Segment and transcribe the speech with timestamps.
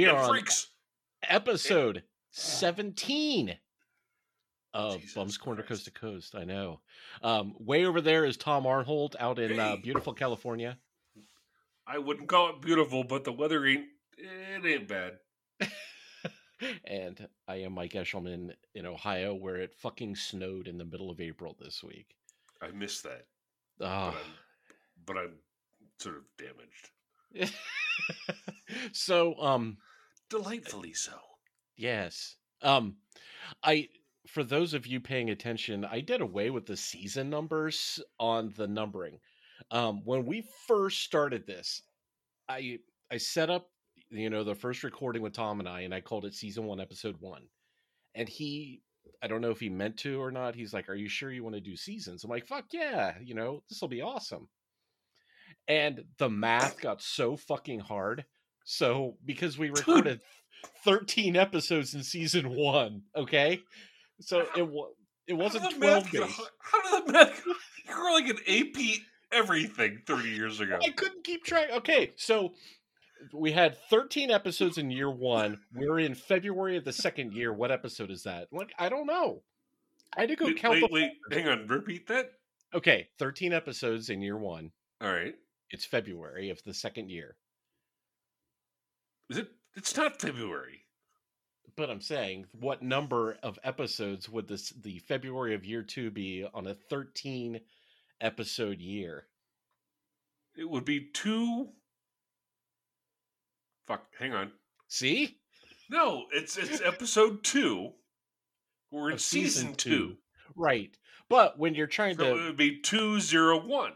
[0.00, 0.68] We And are on freaks.
[1.24, 3.54] episode 17
[4.72, 5.62] of Jesus Bums Corner.
[5.62, 6.34] Coast to Coast.
[6.34, 6.80] I know.
[7.22, 10.78] Um, way over there is Tom Arnhold out in uh, beautiful California.
[11.86, 15.18] I wouldn't call it beautiful, but the weather ain't it ain't bad.
[16.86, 21.20] and I am Mike Eshelman in Ohio, where it fucking snowed in the middle of
[21.20, 22.16] April this week.
[22.62, 23.26] I missed that,
[23.82, 24.14] Ah.
[24.14, 24.24] but I'm
[25.04, 25.32] but I'm
[25.98, 27.52] sort of damaged.
[28.92, 29.76] so, um,
[30.30, 31.18] Delightfully so.
[31.76, 32.36] Yes.
[32.62, 32.98] Um
[33.62, 33.88] I
[34.28, 38.68] for those of you paying attention, I did away with the season numbers on the
[38.68, 39.20] numbering.
[39.70, 41.82] Um when we first started this,
[42.48, 43.70] I I set up
[44.10, 46.80] you know the first recording with Tom and I and I called it season 1
[46.80, 47.48] episode 1.
[48.14, 48.82] And he
[49.22, 50.54] I don't know if he meant to or not.
[50.56, 53.34] He's like, "Are you sure you want to do seasons?" I'm like, "Fuck yeah, you
[53.34, 54.48] know, this will be awesome."
[55.68, 58.24] And the math got so fucking hard.
[58.70, 60.20] So because we recorded
[60.84, 63.02] 13 episodes in season one.
[63.16, 63.60] Okay,
[64.20, 64.92] so it was
[65.26, 66.40] it wasn't how 12 math go- days.
[66.60, 67.44] How did the math?
[67.44, 67.52] go-
[67.88, 69.00] You were like an AP
[69.32, 70.78] everything thirty years ago.
[70.80, 71.70] I couldn't keep track.
[71.72, 72.52] Okay, so
[73.34, 75.58] we had 13 episodes in year one.
[75.74, 77.52] We're in February of the second year.
[77.52, 78.46] What episode is that?
[78.52, 79.42] Like I don't know.
[80.16, 80.74] I had to go Wait, count.
[80.74, 80.88] wait, the...
[80.92, 81.66] wait, hang on.
[81.66, 82.30] Repeat that.
[82.72, 84.70] Okay, 13 episodes in year one.
[85.00, 85.34] All right.
[85.70, 87.36] It's February of the second year.
[89.30, 89.48] Is it?
[89.76, 90.80] It's not February.
[91.76, 96.44] But I'm saying, what number of episodes would this the February of year two be
[96.52, 97.60] on a 13
[98.20, 99.26] episode year?
[100.56, 101.68] It would be two.
[103.86, 104.04] Fuck.
[104.18, 104.50] Hang on.
[104.88, 105.38] See?
[105.88, 107.92] No, it's it's episode two.
[108.90, 110.16] We're in Of season, two.
[110.56, 110.96] Right.
[111.28, 113.92] But when you're trying So to it would be two zero one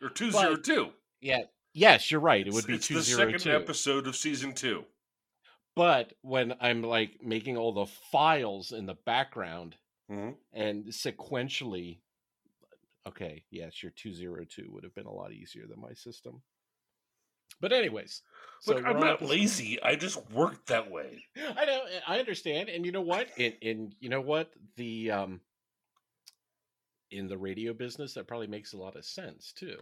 [0.00, 0.90] or two zero two.
[1.20, 1.42] Yeah.
[1.74, 2.46] Yes, you're right.
[2.46, 3.50] It would be it's two the zero second two.
[3.52, 4.84] episode of season two.
[5.74, 9.76] But when I'm like making all the files in the background
[10.10, 10.36] Mhm.
[10.52, 12.00] and sequentially
[13.06, 16.40] okay, yes, your 202 would have been a lot easier than my system.
[17.60, 18.22] But anyways,
[18.60, 19.80] so Look, we're I'm not lazy.
[19.82, 21.24] I just work that way.
[21.36, 22.68] I know I understand.
[22.68, 23.28] And you know what?
[23.38, 24.52] In in you know what?
[24.76, 25.40] The um
[27.10, 29.76] in the radio business that probably makes a lot of sense too.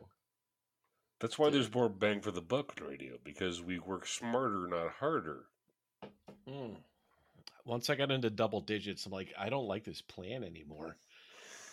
[1.21, 4.91] That's why there's more bang for the buck in radio because we work smarter, not
[4.99, 5.45] harder.
[6.49, 6.77] Mm.
[7.67, 10.97] Once I got into double digits, I'm like, I don't like this plan anymore.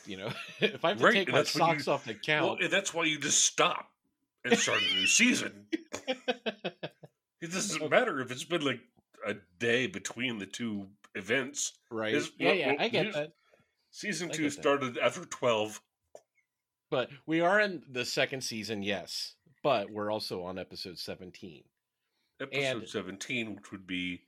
[0.06, 2.20] You know, if I have to Right, take my when you- socks off the Well,
[2.24, 3.90] count, and that's why you just stop
[4.44, 5.66] and start a new season.
[7.40, 8.80] It doesn't matter if it's been like
[9.26, 11.74] a day between the two events.
[11.92, 12.16] right?
[12.16, 13.34] Is- Yeah, well, yeah, well, I get that.
[13.92, 14.60] Season I two get that.
[14.62, 15.80] started after 12.
[16.90, 19.36] But we are in the second season, yes.
[19.68, 21.66] But we're also on episode 17.
[22.40, 24.24] Episode And- 17, which would be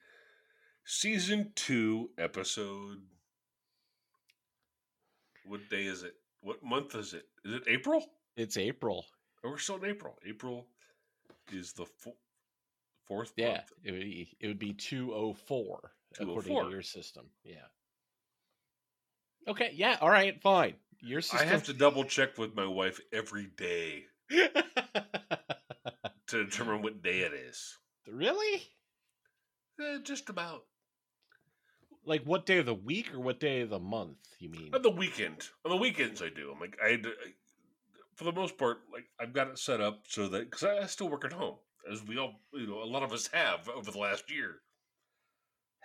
[0.83, 3.07] season two, episode.
[5.45, 6.15] What day is it?
[6.41, 7.29] What month is it?
[7.45, 8.05] Is it April?
[8.35, 9.05] It's April.
[9.41, 10.19] Oh, we're still in April.
[10.25, 10.67] April
[11.53, 12.17] is the fo-
[13.07, 13.71] fourth Yeah, month.
[13.85, 17.31] it would be, it would be 204 according to oh your system.
[17.45, 17.67] Yeah.
[19.47, 20.75] Okay, yeah, all right, fine.
[20.99, 21.47] Your system.
[21.47, 24.03] I have to double check with my wife every day
[26.27, 27.77] to determine what day it is.
[28.07, 28.63] really?
[29.81, 30.63] Eh, just about.
[32.05, 34.17] Like what day of the week or what day of the month?
[34.39, 34.71] You mean?
[34.73, 35.47] On the weekend.
[35.65, 36.51] On the weekends, I do.
[36.53, 37.33] I'm like, I, I-
[38.15, 40.85] for the most part, like I've got it set up so that because I, I
[40.87, 41.55] still work at home,
[41.89, 44.57] as we all, you know, a lot of us have over the last year.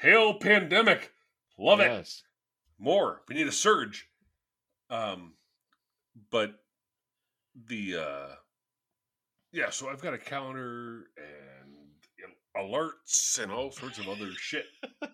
[0.00, 1.12] Hail pandemic!
[1.56, 2.08] Love it.
[2.80, 3.22] More.
[3.28, 4.08] We need a surge.
[4.90, 5.34] Um,
[6.32, 6.56] but
[7.68, 8.34] the uh,
[9.52, 9.70] yeah.
[9.70, 11.74] So I've got a calendar and
[12.18, 14.66] you know, alerts and all sorts of other shit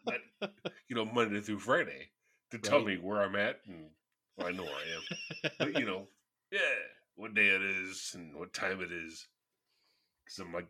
[0.07, 0.51] that
[0.89, 2.11] you know Monday through Friday
[2.51, 3.91] to tell me where I'm at and
[4.37, 6.07] well, I know where I am, but you know,
[6.53, 6.59] yeah,
[7.15, 9.27] what day it is and what time it is.
[10.25, 10.69] Because I'm like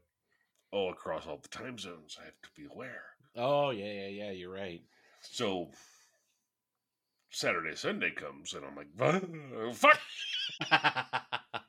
[0.73, 2.17] all across all the time zones.
[2.21, 3.05] I have to be aware.
[3.37, 4.31] Oh yeah, yeah, yeah.
[4.33, 4.83] You're right.
[5.23, 5.71] So
[7.31, 9.99] Saturday, Sunday comes, and I'm like, fuck.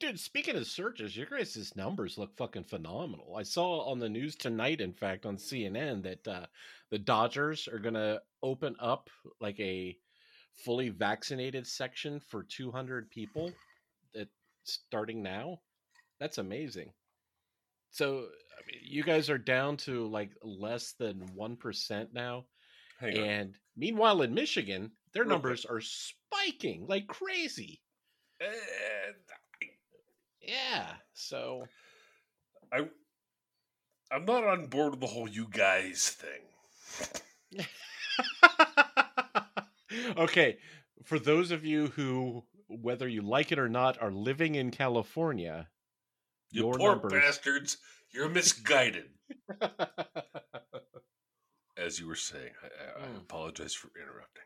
[0.00, 3.34] Dude, speaking of searches, your guys' numbers look fucking phenomenal.
[3.36, 6.46] I saw on the news tonight, in fact, on CNN, that uh,
[6.90, 9.10] the Dodgers are going to open up
[9.40, 9.96] like a
[10.64, 13.50] fully vaccinated section for 200 people
[14.14, 14.28] that
[14.62, 15.58] starting now.
[16.20, 16.92] That's amazing.
[17.90, 22.44] So, I mean, you guys are down to like less than 1% now.
[23.00, 27.80] And meanwhile, in Michigan, their numbers are spiking like crazy.
[30.48, 30.86] Yeah.
[31.12, 31.68] So
[32.72, 32.88] I
[34.10, 37.66] I'm not on board with the whole you guys thing.
[40.16, 40.58] okay,
[41.04, 45.68] for those of you who, whether you like it or not, are living in California,
[46.50, 47.12] You your poor numbers.
[47.12, 47.76] bastards.
[48.10, 49.10] You're misguided.
[51.76, 53.18] As you were saying, I, I, I Mm.
[53.18, 54.44] apologize for interrupting.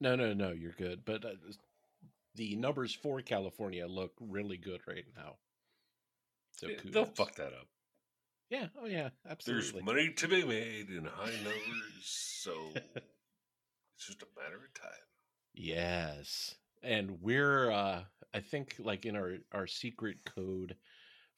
[0.00, 1.04] no, no, no, you're good.
[1.04, 1.30] But uh,
[2.34, 5.36] the numbers for California look really good right now.
[6.52, 7.68] So Yeah, They'll fuck that up.
[8.50, 8.66] Yeah.
[8.80, 9.10] Oh yeah.
[9.28, 9.72] Absolutely.
[9.72, 14.90] There's money to be made in high numbers, so it's just a matter of time.
[15.54, 16.54] Yes.
[16.82, 18.02] And we're uh
[18.34, 20.76] I think like in our our secret code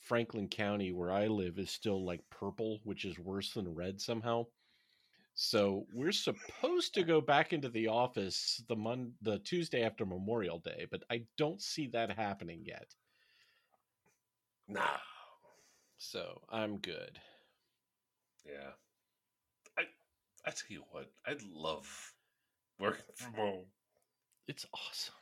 [0.01, 4.47] Franklin County where I live is still like purple, which is worse than red somehow.
[5.35, 10.61] So we're supposed to go back into the office the mon the Tuesday after Memorial
[10.61, 12.95] Day, but I don't see that happening yet.
[14.69, 14.99] Nah.
[15.99, 17.19] So I'm good.
[18.47, 18.71] Yeah.
[19.77, 19.83] I
[20.47, 22.15] I tell you what, I'd love
[22.79, 23.65] working from home.
[24.47, 25.15] It's awesome.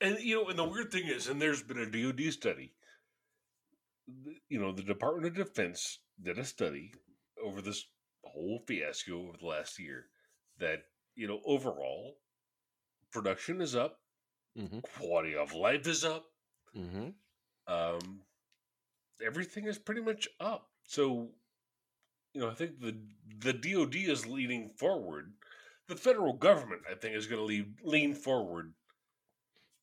[0.00, 2.72] And you know, and the weird thing is, and there's been a DoD study.
[4.48, 6.92] You know, the Department of Defense did a study
[7.42, 7.84] over this
[8.24, 10.06] whole fiasco over the last year
[10.58, 10.84] that
[11.14, 12.18] you know overall
[13.12, 14.00] production is up,
[14.56, 16.26] hmm quality of life is up,
[16.74, 17.14] hmm
[17.66, 18.22] um,
[19.24, 20.70] everything is pretty much up.
[20.84, 21.30] So,
[22.34, 22.96] you know, I think the
[23.38, 25.32] the DoD is leaning forward.
[25.88, 28.74] The federal government, I think, is going to lean lean forward.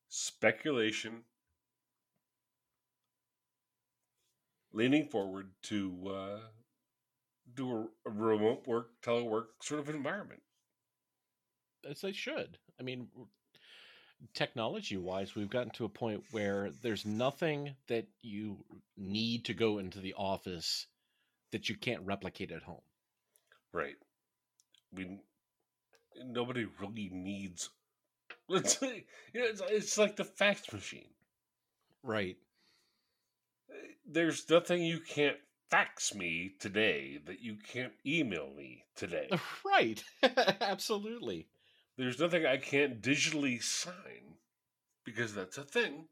[0.10, 1.24] Speculation,
[4.72, 6.40] leaning forward to uh,
[7.56, 10.42] do a, remote work, telework sort of environment.
[11.90, 12.58] as they should.
[12.80, 13.08] I mean,
[14.34, 18.58] technology wise, we've gotten to a point where there's nothing that you
[18.98, 20.88] need to go into the office
[21.52, 22.82] that you can't replicate at home.
[23.74, 23.96] Right.
[24.94, 25.20] I mean,
[26.26, 27.70] nobody really needs.
[28.50, 31.10] Let's say, you know, it's, it's like the fax machine.
[32.04, 32.38] Right.
[33.70, 33.74] Eh,
[34.08, 35.38] there's nothing you can't
[35.70, 39.30] fax me today that you can't email me today.
[39.66, 40.04] Right.
[40.62, 41.48] Absolutely.
[41.98, 44.36] There's nothing I can't digitally sign
[45.06, 46.08] because that's a thing.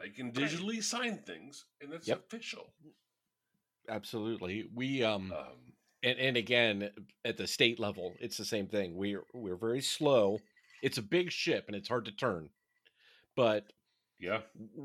[0.00, 0.44] I can Right.
[0.44, 2.24] digitally sign things, and it's Yep.
[2.26, 2.72] official.
[3.88, 4.68] Absolutely.
[4.74, 5.72] We um Um,
[6.02, 6.90] and, and again
[7.24, 8.96] at the state level, it's the same thing.
[8.96, 10.38] We're we're very slow.
[10.82, 12.50] It's a big ship and it's hard to turn.
[13.36, 13.72] But
[14.18, 14.42] yeah.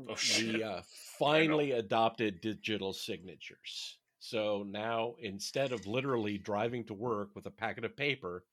[0.08, 0.82] Oh, we uh,
[1.18, 3.98] finally adopted digital signatures.
[4.20, 8.44] So now instead of literally driving to work with a packet of paper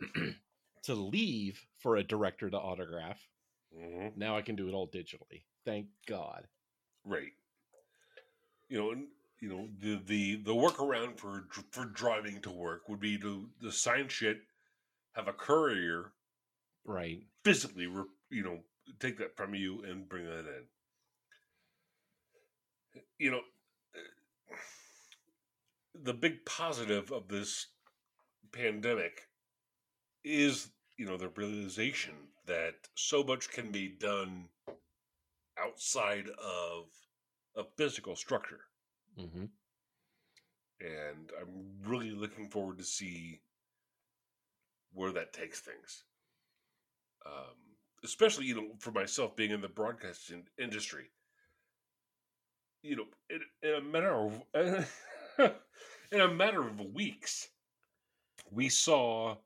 [0.82, 3.28] to leave for a director to autograph,
[3.74, 5.44] hmm now I can do it all digitally.
[5.64, 6.48] Thank God.
[7.04, 7.32] Right.
[8.68, 9.08] You know, and
[9.40, 13.72] you know the the the workaround for for driving to work would be to the
[13.72, 14.42] sign shit,
[15.14, 16.12] have a courier
[16.84, 17.22] Right.
[17.44, 17.84] physically,
[18.30, 18.60] you know,
[18.98, 20.64] take that from you and bring that in.
[23.18, 23.42] You know,
[25.94, 27.68] the big positive of this
[28.52, 29.28] pandemic
[30.24, 32.14] is, you know, the realization
[32.46, 34.48] that so much can be done
[35.58, 36.86] outside of
[37.56, 38.60] a physical structure.
[39.16, 39.44] hmm
[40.80, 43.40] And I'm really looking forward to see
[44.92, 46.04] where that takes things.
[47.24, 51.10] Um, especially, you know, for myself being in the broadcasting industry.
[52.82, 54.42] You know, in, in a matter of
[56.12, 57.48] in a matter of weeks,
[58.50, 59.36] we saw,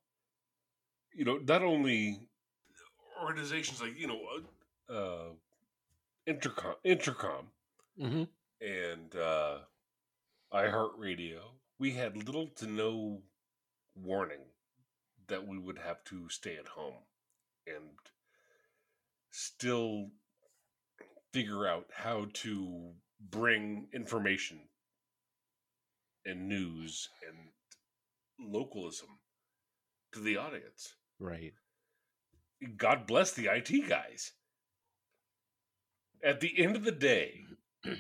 [1.15, 2.29] you know, not only
[3.23, 4.21] organizations like you know,
[4.91, 5.29] uh, uh,
[6.29, 7.45] Entercom, Entercom,
[7.99, 8.25] hmm
[8.61, 9.59] and uh,
[10.53, 11.41] iHeartRadio,
[11.79, 13.23] we had little to no
[13.95, 14.41] warning
[15.29, 17.03] that we would have to stay at home
[17.67, 17.91] and
[19.31, 20.11] still
[21.33, 22.93] figure out how to
[23.31, 24.61] bring information
[26.27, 27.37] and news and
[28.53, 29.09] localism
[30.13, 30.95] to the audience.
[31.19, 31.55] Right.
[32.77, 34.33] God bless the IT guys.
[36.23, 37.45] At the end of the day,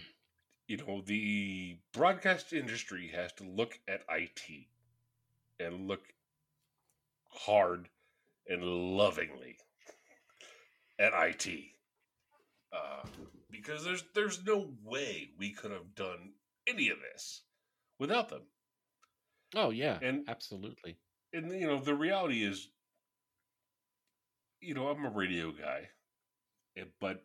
[0.66, 4.66] you know, the broadcast industry has to look at IT
[5.60, 6.02] and look
[7.30, 7.88] hard
[8.48, 9.56] and lovingly
[10.98, 11.48] at IT.
[12.72, 13.06] Uh,
[13.50, 16.32] because there's there's no way we could have done
[16.66, 17.42] any of this
[17.98, 18.42] without them.
[19.54, 19.98] Oh yeah.
[20.02, 20.98] And- absolutely.
[21.32, 22.68] and you know the reality is
[24.60, 25.88] you know i'm a radio guy
[26.76, 27.24] eh, but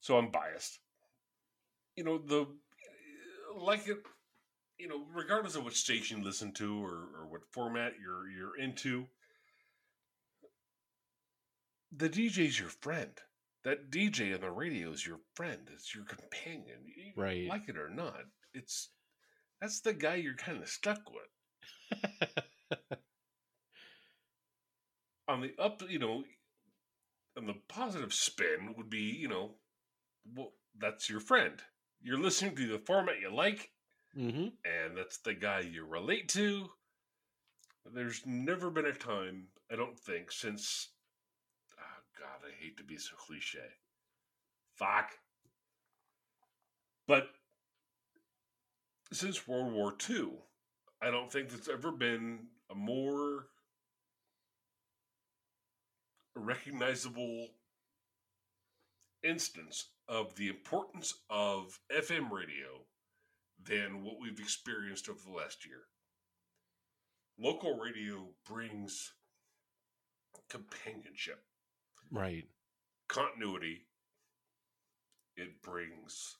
[0.00, 0.78] so i'm biased
[1.96, 2.46] you know the
[3.56, 3.98] like it
[4.78, 8.56] you know, regardless of what station you listen to or, or what format you're you're
[8.56, 9.06] into,
[11.96, 13.10] the DJ's your friend.
[13.64, 15.68] That DJ on the radio is your friend.
[15.74, 16.78] It's your companion.
[16.86, 17.48] You Right.
[17.48, 18.20] Like it or not,
[18.54, 18.90] it's
[19.60, 22.30] that's the guy you're kind of stuck with.
[25.28, 26.24] On the up, you know,
[27.36, 29.52] on the positive spin would be, you know,
[30.34, 31.62] well, that's your friend.
[32.02, 33.70] You're listening to the format you like,
[34.14, 36.68] hmm and that's the guy you relate to.
[37.92, 40.90] There's never been a time, I don't think, since.
[41.78, 43.58] Oh, God, I hate to be so cliche.
[44.76, 45.18] Fuck.
[47.08, 47.30] But
[49.12, 50.30] since World War II,
[51.02, 53.46] I don't think there's ever been a more
[56.34, 57.48] recognizable
[59.22, 62.84] instance of the importance of FM radio
[63.64, 65.82] than what we've experienced over the last year.
[67.38, 69.12] Local radio brings
[70.48, 71.44] companionship,
[72.10, 72.48] Right.
[73.08, 73.86] continuity,
[75.36, 76.36] it brings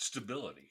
[0.00, 0.70] stability.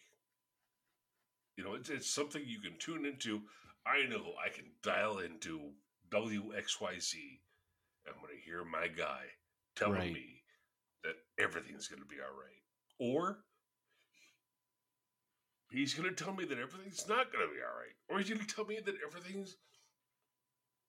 [1.57, 3.41] You know, it's, it's something you can tune into.
[3.85, 5.71] I know I can dial into
[6.11, 7.13] WXYZ.
[8.07, 9.21] I'm going to hear my guy
[9.75, 10.13] telling Right.
[10.13, 10.43] me
[11.03, 12.61] that everything's going to be all right.
[12.99, 13.39] Or
[15.71, 17.95] he's going to tell me that everything's not going to be all right.
[18.09, 19.55] Or he's going to tell me that everything's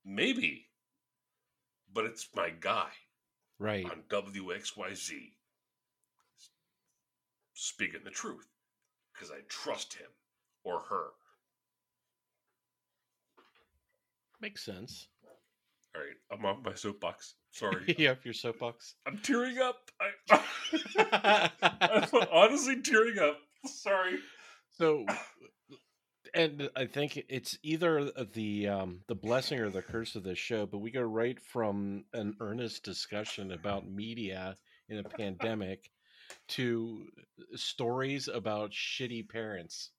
[0.04, 0.66] maybe,
[1.92, 2.88] but it's my guy
[3.58, 3.84] Right.
[3.84, 5.32] on WXYZ
[7.60, 8.46] speaking the truth
[9.12, 10.08] because I trust him
[10.64, 11.08] or her.
[14.40, 15.08] Makes sense.
[15.94, 17.34] All right, I'm off my soapbox.
[17.50, 18.94] Sorry, you have your soapbox.
[19.06, 19.90] I'm tearing up.
[20.30, 21.50] I,
[21.80, 23.38] I'm honestly tearing up.
[23.66, 24.18] Sorry.
[24.70, 25.04] so
[26.32, 30.64] and i think it's either the um the blessing or the curse of this show
[30.64, 34.56] but we go right from an earnest discussion about media
[34.88, 35.90] in a pandemic
[36.48, 37.06] to
[37.40, 39.90] uh, stories about shitty parents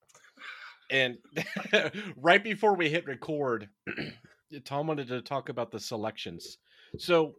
[0.90, 1.18] and
[2.18, 3.70] right before we hit record
[4.66, 6.58] tom wanted to talk about the selections
[6.98, 7.34] so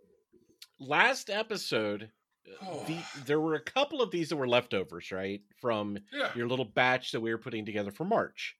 [0.80, 2.10] last episode
[2.60, 3.22] uh, the, oh.
[3.26, 6.30] there were a couple of these that were leftovers right from Yeah.
[6.34, 8.56] your little batch that we were putting together for March.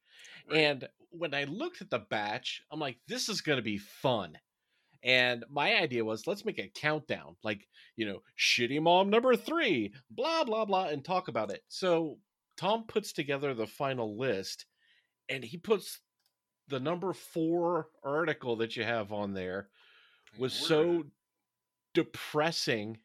[0.48, 0.60] Right.
[0.60, 4.38] And when I looked at the batch, I'm like, this is going to be fun.
[5.04, 7.66] And my idea was, let's make a countdown, like,
[7.97, 11.62] you know, shitty mom number three, blah, blah, blah, and talk about it.
[11.68, 12.18] So
[12.56, 14.66] Tom puts together the final list
[15.28, 16.00] and he puts
[16.68, 19.68] the number four article that you have on there
[20.38, 21.04] was so
[21.94, 22.99] depressing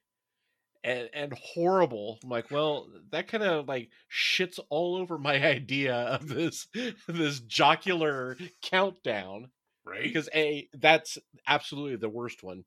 [0.83, 2.19] and, and horrible.
[2.23, 6.67] I'm like, well, that kind of like shits all over my idea of this
[7.07, 9.49] this jocular countdown
[9.87, 11.17] right because a that's
[11.47, 12.63] absolutely the worst one,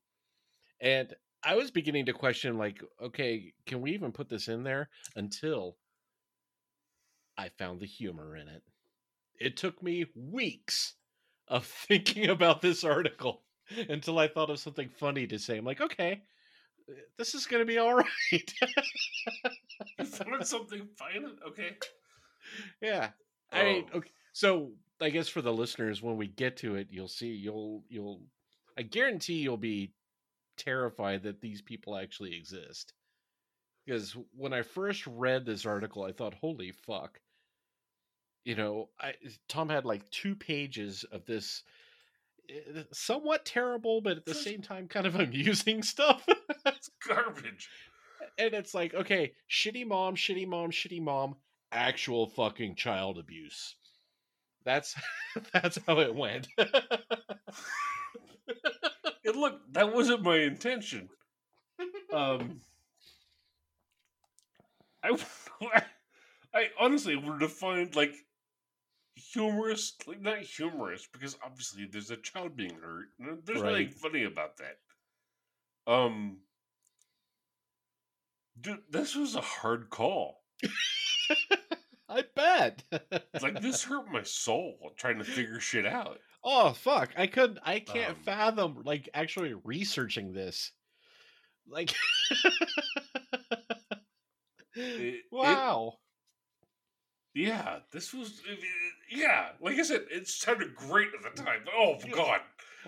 [0.81, 4.89] and I was beginning to question like, okay, can we even put this in there?
[5.17, 5.77] Until
[7.39, 8.63] I found the humor in it.
[9.39, 10.95] It took me weeks
[11.49, 13.43] of thinking about this article
[13.89, 15.57] until I thought of something funny to say.
[15.57, 16.23] I'm like, okay,
[16.91, 17.95] uh, this is going to be all
[18.31, 18.55] right.
[19.99, 21.25] you found something fine.
[21.49, 21.77] Okay.
[22.83, 23.11] yeah.
[23.53, 23.99] I mean, Oh.
[23.99, 24.11] okay.
[24.33, 27.29] So I guess for the listeners, when we get to it, you'll see.
[27.29, 28.23] You'll you'll.
[28.79, 29.93] I guarantee you'll be
[30.57, 32.93] terrified that these people actually exist.
[33.87, 37.21] Because when I first read this article, I thought, "Holy fuck!"
[38.45, 39.15] You know, I
[39.49, 41.63] Tom had like two pages of this
[42.49, 46.27] eh, somewhat terrible, but at the same time, kind of amusing stuff.
[46.67, 47.69] It's garbage.
[48.39, 51.37] and it's like, okay, shitty mom, shitty mom, shitty mom,
[51.73, 53.77] actual fucking child abuse.
[54.71, 54.95] That's
[55.53, 56.49] that's how it went.
[59.23, 61.09] And look, that wasn't my intention.
[62.13, 62.63] Um,
[65.05, 65.17] I,
[66.55, 68.15] I honestly would have found like
[69.15, 73.09] humorous, like not humorous, because obviously there's a child being hurt.
[73.45, 75.93] There's nothing funny about that.
[75.93, 76.39] Um,
[78.61, 80.41] dude, this was a hard call.
[82.11, 82.83] I bet.
[82.91, 86.19] it's Like this hurt my soul trying to figure shit out.
[86.45, 87.11] oh fuck!
[87.17, 87.55] I could.
[87.55, 90.73] Not I can't Um, fathom like actually researching this.
[91.69, 91.95] Like,
[94.75, 95.95] it- wow.
[97.35, 98.41] Yeah, this was.
[98.49, 101.65] it- it- Yeah, like I said, it sounded great at the time.
[101.73, 102.41] Oh god,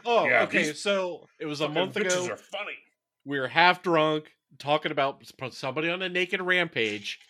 [0.05, 0.73] oh, yeah, okay.
[0.73, 2.29] So it was a month ago.
[2.31, 2.77] are funny.
[3.25, 7.21] we were half drunk talking about somebody on a naked rampage.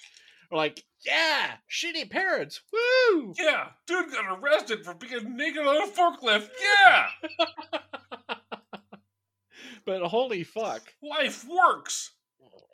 [0.52, 2.60] Like, Yeah, shitty parents.
[2.72, 3.34] Woo!
[3.38, 6.50] Yeah, dude got arrested for being naked on a forklift.
[6.60, 7.06] Yeah,
[9.84, 10.92] But holy fuck.
[11.02, 12.12] life works.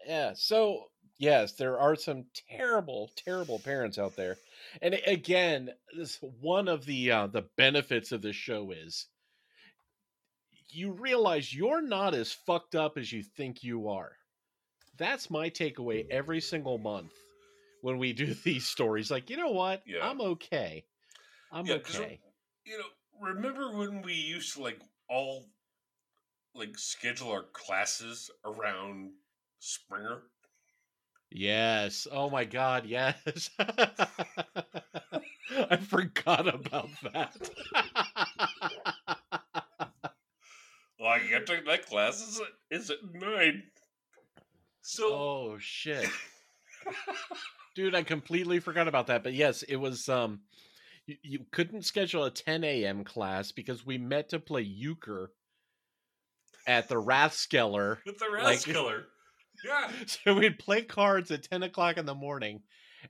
[0.07, 0.33] Yeah.
[0.35, 4.37] So yes, there are some terrible, terrible parents out there.
[4.83, 9.07] And again, this one of the uh, the benefits of this show is
[10.71, 14.13] you realize you're not as fucked up as you think you are.
[14.99, 17.13] That's my takeaway every single month
[17.83, 19.11] when we do these stories.
[19.11, 19.83] Like, you know what?
[19.87, 20.09] Yeah.
[20.09, 20.85] I'm okay.
[21.53, 22.21] I'm Yeah, okay.
[22.65, 22.85] You know,
[23.21, 25.47] remember when we used to like all
[26.55, 29.11] like schedule our classes around
[29.59, 30.23] Springer?
[31.31, 32.07] Yes.
[32.11, 33.51] Oh my god, yes.
[33.59, 34.17] I
[35.77, 37.37] forgot about that.
[41.01, 43.63] Like, I took that class is at, is at nine.
[44.83, 46.11] So, oh shit.
[47.79, 49.23] Dude, I completely forgot about that.
[49.23, 50.41] But yes, it was um
[51.07, 53.05] you, you couldn't schedule a 10 a.m.
[53.05, 55.31] class because we met to play euchre
[56.67, 57.99] at the Rathskeller.
[58.05, 59.05] with the like- Rathskeller.
[59.65, 59.93] yeah.
[60.07, 62.63] So we'd play cards at 10 o'clock in the morning.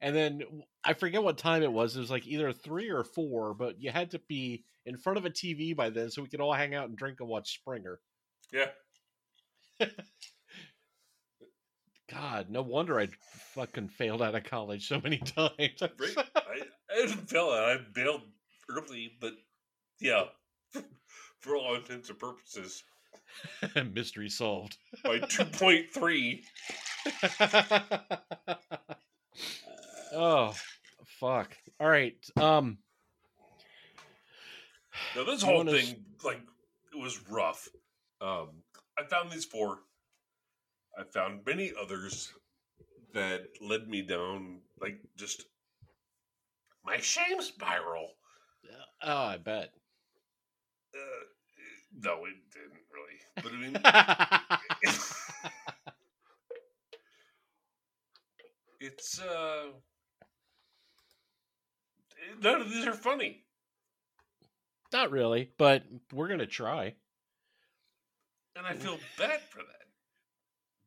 [0.03, 0.43] And then
[0.85, 1.97] I forget what time it was.
[1.97, 5.25] It was like either three or four, but you had to be in front of
[5.25, 8.01] a TV by then so we could all hang out and drink and watch Springer.
[8.53, 8.69] Yeah.
[12.11, 13.09] God, no wonder I
[13.55, 15.53] fucking failed out of college so many times.
[15.59, 16.17] Right?
[16.37, 17.59] I, I didn't fail it.
[17.59, 18.23] I bailed
[18.71, 19.35] early, but
[20.01, 20.25] yeah.
[21.41, 22.83] For all intents and purposes.
[23.95, 24.77] Mystery solved.
[25.05, 26.41] By 2.3.
[30.15, 30.55] oh,
[31.21, 31.57] fuck.
[31.79, 32.17] All right.
[32.37, 32.79] Um,
[35.15, 36.41] Now this whole wanna thing, like,
[36.93, 37.69] it was rough.
[38.21, 38.49] Um,
[38.99, 39.79] I found these four.
[40.99, 42.35] I found many others
[43.15, 45.47] that led me down, like, just
[46.85, 48.09] my shame spiral.
[49.03, 49.71] oh, I bet.
[50.95, 50.99] Uh,
[52.03, 53.21] no, it didn't really.
[53.37, 53.77] But I mean,
[58.81, 59.67] it's uh,
[62.43, 63.45] none of these are funny.
[64.93, 66.95] Not really, but we're gonna try.
[68.57, 69.88] and I feel bad for that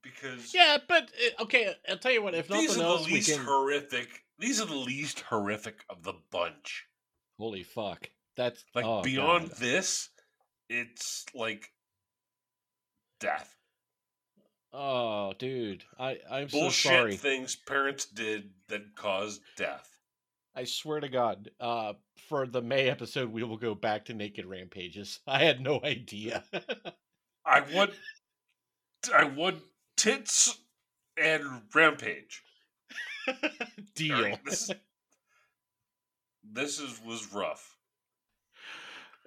[0.01, 1.03] because Yeah, but
[1.39, 1.73] uh, okay.
[1.89, 2.35] I'll tell you what.
[2.35, 3.45] If these nothing are else, the least can.
[3.45, 4.23] horrific.
[4.39, 6.85] These are the least horrific of the bunch.
[7.39, 8.09] Holy fuck!
[8.37, 9.57] That's Like oh, beyond God.
[9.57, 10.09] this,
[10.69, 11.71] it's like
[13.19, 13.55] death.
[14.73, 17.17] Oh, dude, I I'm so Bullshit sorry.
[17.17, 19.87] things parents did that caused death.
[20.55, 21.93] I swear to God, uh,
[22.27, 25.19] for the May episode, we will go back to naked rampages.
[25.27, 26.43] I had no idea.
[27.45, 27.91] I want,
[29.13, 29.57] I want
[29.97, 30.57] tits
[31.17, 32.43] and rampage.
[33.95, 34.21] Deal.
[34.21, 34.75] Right, this, is-
[36.53, 37.75] this is was rough.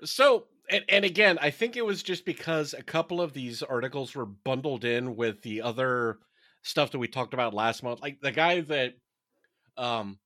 [0.05, 4.14] So, and, and again, I think it was just because a couple of these articles
[4.14, 6.18] were bundled in with the other
[6.62, 8.03] stuff that we talked about last month.
[8.03, 8.94] Like the guy that
[9.77, 10.18] um,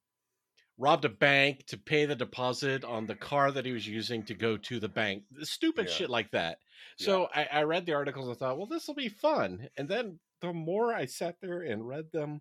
[0.79, 4.35] robbed a bank to pay the deposit on the car that he was using to
[4.35, 5.25] go to the bank.
[5.43, 5.95] Stupid Yeah.
[5.95, 6.59] shit like that.
[6.97, 9.69] So I, I read the articles and thought, well, this will be fun.
[9.77, 12.41] And then the more I sat there and read them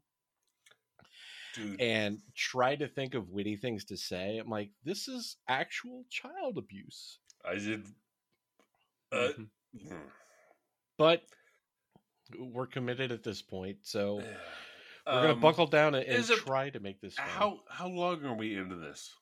[1.56, 6.06] Dude, and tried to think of witty things to say, I'm like, this is actual
[6.10, 7.20] child abuse.
[7.44, 7.86] I did.
[9.12, 9.50] Uh, Mhm.
[9.82, 10.08] hmm.
[10.98, 11.24] but
[12.38, 14.24] we're committed at this point, so we're
[15.08, 17.26] Um, gonna buckle down and, and it- try to make this fun.
[17.28, 19.16] How how long are we into this?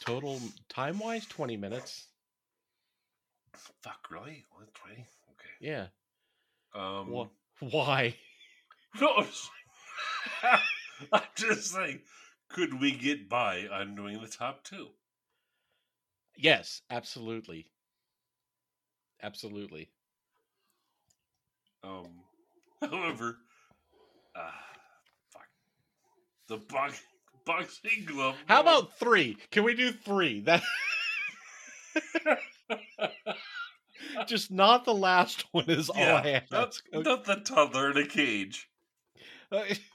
[0.00, 2.08] total time wise, twenty minutes.
[3.82, 4.44] Fuck, really?
[4.74, 5.06] Twenty?
[5.64, 5.86] Yeah.
[6.74, 7.28] Um, Wha-
[7.60, 8.14] Why?
[9.00, 9.24] no,
[11.12, 12.00] I'm just, saying,
[12.50, 14.88] could we get by on doing the top two?
[16.36, 17.64] Yes, absolutely.
[19.22, 19.88] Absolutely.
[21.82, 22.10] Um,
[22.82, 23.38] however,
[24.36, 24.52] ah,
[25.30, 25.46] fuck,
[26.46, 27.00] the box,
[27.46, 28.36] boxing glove.
[28.46, 29.38] How about three?
[29.50, 30.40] Can we do three?
[30.40, 30.62] That
[34.28, 36.84] just not the last one is all I yeah, not, ask.
[36.92, 38.70] not the toddler in a cage?
[39.52, 39.78] Okay.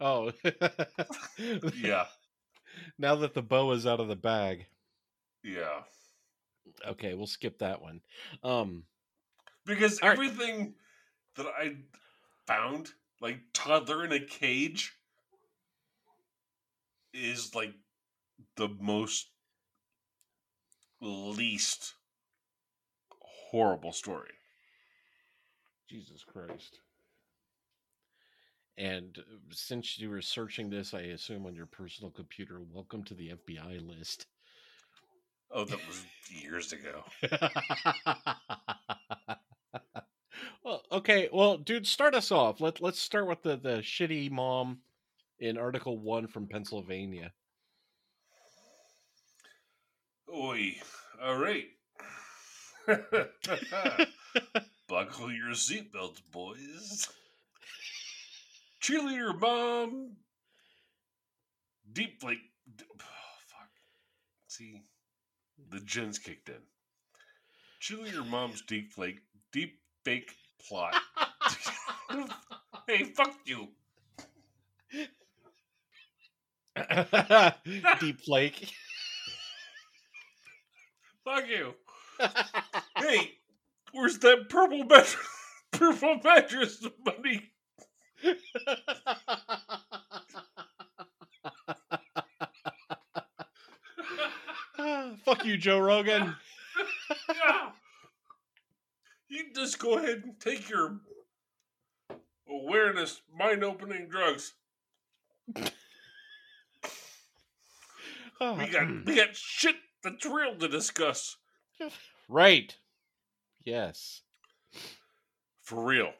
[0.00, 0.32] Oh,
[1.72, 2.06] Yeah,
[2.98, 4.66] now that the bow is out of the bag,
[5.44, 5.84] yeah.
[6.86, 8.00] okay, we'll skip that one.
[8.42, 8.84] Um,
[9.66, 10.18] Because All right.
[10.18, 10.74] everything
[11.36, 11.76] that I
[12.46, 14.94] found, like toddler in a cage,
[17.14, 17.74] is like
[18.56, 19.30] the most
[21.00, 21.94] least
[23.54, 24.32] horrible story.
[25.88, 26.80] Jesus Christ.
[28.76, 33.14] And uh, since you were searching this, I assume on your personal computer, welcome to
[33.14, 34.26] the FBI list.
[35.52, 37.04] Oh, that was years ago.
[40.64, 41.28] well, okay.
[41.32, 42.60] Well, dude, start us off.
[42.60, 44.78] Let Let's start with the the shitty mom
[45.38, 47.30] in Article One from Pennsylvania.
[50.34, 50.74] Oi!
[51.22, 51.68] All right.
[54.88, 57.08] Buckle your seatbelts, boys.
[58.82, 60.16] Cheerleader mom.
[61.92, 62.38] Deep like,
[62.80, 62.84] oh,
[63.46, 63.68] fuck.
[64.48, 64.82] See,
[65.70, 66.62] the gins kicked in.
[67.80, 69.20] Cheerleader mom's deep flake,
[69.52, 70.32] deep fake
[70.66, 70.94] plot.
[72.86, 73.68] hey, fuck you.
[78.00, 78.68] Deep flake.
[81.24, 81.74] Fuck you.
[82.98, 83.32] Hey,
[83.92, 85.16] where's that purple mattress?
[85.72, 87.50] Purple mattress money.
[95.24, 96.36] Fuck you, Joe Rogan.
[97.28, 97.70] yeah.
[99.26, 101.00] You just go ahead and take your
[102.48, 104.52] awareness, mind opening drugs.
[108.40, 109.14] Oh, we got we hmm.
[109.14, 111.36] got shit that's real to discuss.
[112.28, 112.76] right.
[113.64, 114.22] Yes.
[115.62, 116.12] For real.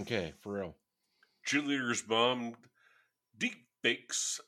[0.00, 0.76] Okay, for real.
[1.46, 2.54] Cheerleader's mom
[3.38, 4.40] deep fakes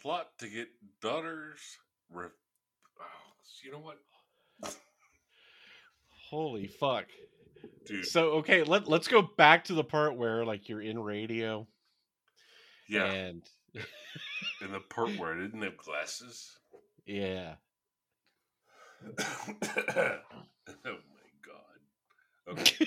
[0.00, 0.68] plot to get
[1.00, 1.60] daughters.
[2.10, 2.26] Re-
[3.00, 3.04] oh,
[3.62, 3.98] you know what?
[6.30, 7.06] Holy fuck.
[7.86, 8.06] Dude.
[8.06, 11.66] So okay, let let's go back to the part where like you're in radio.
[12.88, 13.04] Yeah.
[13.04, 13.42] And
[14.60, 16.50] in the part where I didn't have glasses.
[17.06, 17.56] Yeah.
[19.18, 20.18] oh
[20.84, 21.78] my god.
[22.48, 22.86] Okay.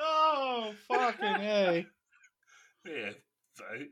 [0.00, 1.86] oh fucking a.
[2.84, 3.10] Yeah,
[3.60, 3.86] I,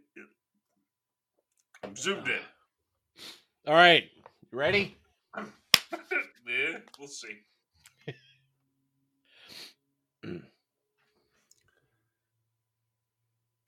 [1.84, 2.40] I'm zoomed in.
[3.66, 4.10] All right,
[4.50, 4.96] you ready?
[5.36, 7.42] yeah, we'll see.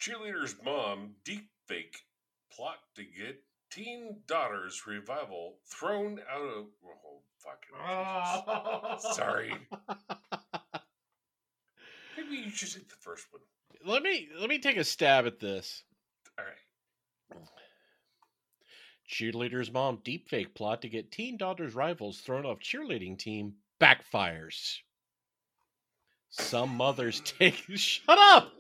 [0.01, 1.97] Cheerleader's mom deepfake
[2.53, 6.67] plot to get teen daughter's revival thrown out of.
[6.85, 8.97] Oh, fucking.
[8.97, 9.17] Jesus.
[9.17, 9.53] Sorry.
[12.17, 13.43] Maybe you should hit the first one.
[13.85, 15.83] Let me let me take a stab at this.
[16.39, 16.55] All right.
[19.09, 24.79] Cheerleader's mom deepfake plot to get teen daughter's rivals thrown off cheerleading team backfires.
[26.31, 28.53] Some mothers take shut up.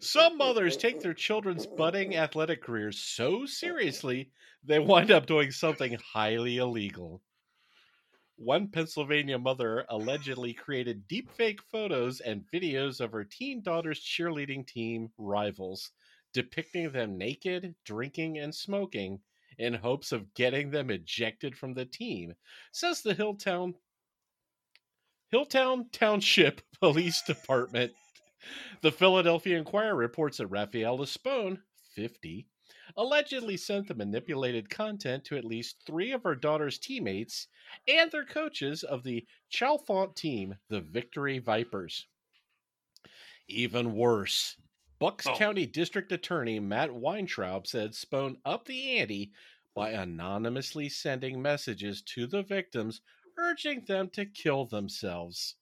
[0.00, 4.30] Some mothers take their children's budding athletic careers so seriously
[4.64, 7.22] they wind up doing something highly illegal.
[8.36, 15.12] One Pennsylvania mother allegedly created deepfake photos and videos of her teen daughter's cheerleading team
[15.18, 15.92] rivals,
[16.32, 19.20] depicting them naked, drinking, and smoking
[19.58, 22.34] in hopes of getting them ejected from the team,
[22.72, 23.74] says the Hilltown
[25.32, 27.92] Hilltown Township Police Department.
[28.80, 31.62] The Philadelphia Inquirer reports that Rafaela Spone,
[31.94, 32.46] 50,
[32.96, 37.48] allegedly sent the manipulated content to at least three of her daughter's teammates
[37.86, 42.06] and their coaches of the Chalfont team, the Victory Vipers.
[43.48, 44.56] Even worse,
[44.98, 45.36] Bucks Oh.
[45.36, 49.32] County District Attorney Matt Weintraub said Spone upped the ante
[49.74, 53.00] by anonymously sending messages to the victims
[53.36, 55.56] urging them to kill themselves.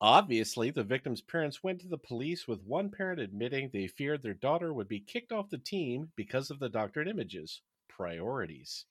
[0.00, 4.34] Obviously, the victims' parents went to the police with one parent admitting they feared their
[4.34, 7.62] daughter would be kicked off the team because of the doctored images.
[7.88, 8.84] Priorities.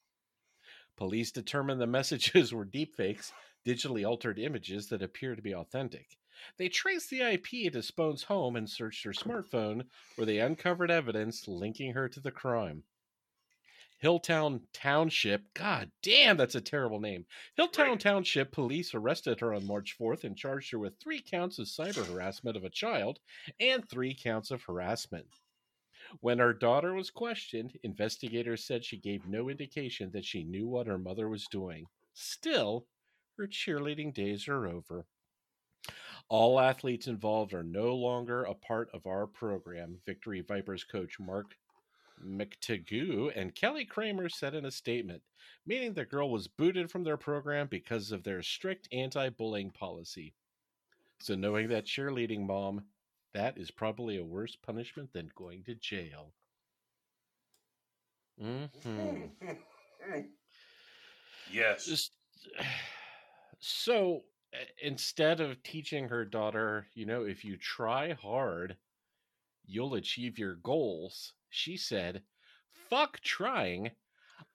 [0.97, 3.31] Police determined the messages were deepfakes,
[3.65, 6.17] digitally altered images that appear to be authentic.
[6.57, 11.47] They traced the IP to Spone's home and searched her smartphone, where they uncovered evidence
[11.47, 12.83] linking her to the crime.
[14.03, 17.25] Hilltown Township, god damn, that's a terrible name.
[17.57, 17.99] Hilltown Right.
[17.99, 22.05] Township police arrested her on March 4th and charged her with three counts of cyber
[22.05, 23.19] harassment of a child
[23.59, 25.27] and three counts of harassment.
[26.19, 30.87] When her daughter was questioned, investigators said she gave no indication that she knew what
[30.87, 31.87] her mother was doing.
[32.13, 32.87] Still,
[33.37, 35.07] her cheerleading days are over.
[36.29, 41.55] All athletes involved are no longer a part of our program, Victory Vipers coach Mark
[42.23, 45.23] McTagoo and Kelly Kramer said in a statement,
[45.65, 50.33] meaning the girl was booted from their program because of their strict anti bullying policy.
[51.19, 52.85] So, knowing that cheerleading mom,
[53.33, 56.33] that is probably a worse punishment than going to jail.
[58.39, 59.25] hmm
[61.51, 61.85] yes.
[61.85, 62.11] Just,
[63.59, 64.23] So
[64.81, 68.77] instead of teaching her daughter, you know, if you try hard,
[69.65, 72.21] you'll achieve your goals, she said,
[72.89, 73.91] fuck trying.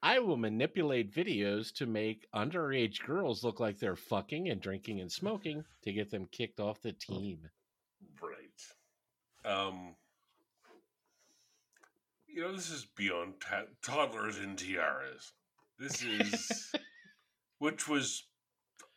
[0.03, 5.11] I will manipulate videos to make underage girls look like they're fucking and drinking and
[5.11, 7.49] smoking to get them kicked off the team.
[8.21, 9.51] Right.
[9.51, 9.95] Um,
[12.27, 15.33] you know, this is beyond ta- toddlers and tiaras.
[15.79, 16.71] This is,
[17.59, 18.23] which was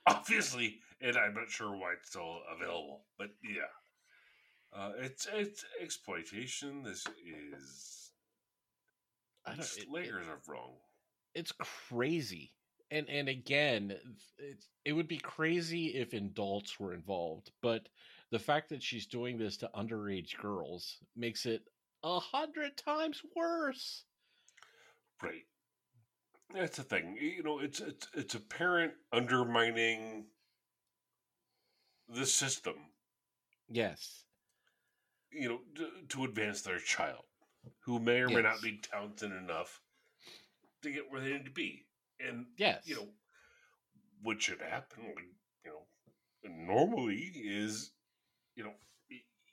[0.07, 3.63] obviously, and I'm not sure why it's still available, but yeah.
[4.75, 6.83] Uh, it's it's exploitation.
[6.83, 8.11] This is
[9.47, 10.73] I don't, it, it, layers of wrong.
[11.35, 11.53] it's
[11.89, 12.53] crazy.
[12.91, 13.95] And and again,
[14.39, 17.89] it's it would be crazy if adults were involved, but
[18.31, 21.63] the fact that she's doing this to underage girls makes it
[22.03, 24.05] a hundred times worse.
[25.23, 25.45] Right.
[26.53, 27.17] That's the thing.
[27.21, 30.27] You know, it's it's it's a parent undermining
[32.09, 32.75] the system.
[33.69, 34.25] Yes.
[35.35, 37.25] You know, to, to advance their child,
[37.85, 39.81] who may or may not be talented enough
[40.83, 41.87] to get where they need to be,
[42.21, 42.83] and Yes.
[42.87, 43.09] you know,
[44.23, 45.25] what should happen, like,
[45.65, 45.85] you know,
[46.75, 47.93] normally is,
[48.55, 48.73] you know,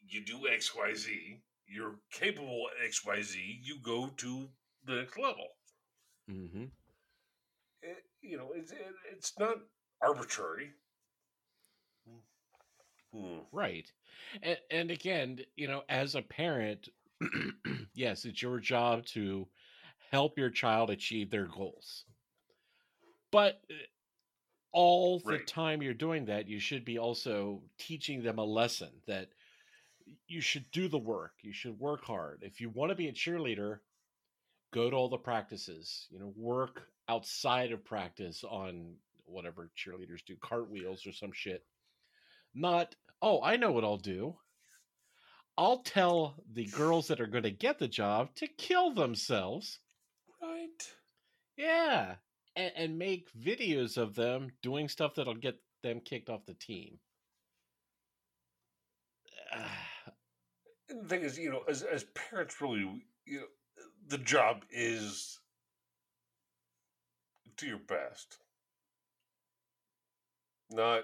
[0.08, 1.42] you do X, Y, Z.
[1.68, 3.62] You're capable at X, Y, Z.
[3.64, 4.50] You go to
[4.86, 5.48] the next level.
[6.30, 6.66] Mm-hmm.
[7.82, 9.56] it, you know, it's it, it's not
[10.02, 10.72] arbitrary.
[13.14, 13.42] Hmm.
[13.52, 13.92] Right.
[14.42, 16.90] And, and again, you know, as a parent,
[17.94, 19.48] yes, it's your job to
[20.12, 22.06] help your child achieve their goals.
[23.32, 23.74] But uh,
[24.72, 25.48] all the Right.
[25.48, 29.30] time you're doing that, you should be also teaching them a lesson that
[30.28, 31.34] you should do the work.
[31.42, 32.44] You should work hard.
[32.44, 33.80] If you want to be a cheerleader,
[34.74, 40.38] go to all the practices, you know, work outside of practice on whatever cheerleaders do,
[40.38, 41.66] cartwheels or some shit.
[42.54, 44.36] Not, oh, I know what I'll do.
[45.58, 49.80] I'll tell the girls that are going to get the job to kill themselves.
[50.42, 50.94] Right.
[51.58, 52.16] Yeah.
[52.56, 57.00] And, and make videos of them doing stuff that'll get them kicked off the team.
[60.90, 63.46] And the thing is, you know, as as parents, really, you know,
[64.10, 65.40] the job is
[67.56, 68.40] do your best,
[70.70, 71.04] not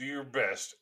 [0.00, 0.74] do your best,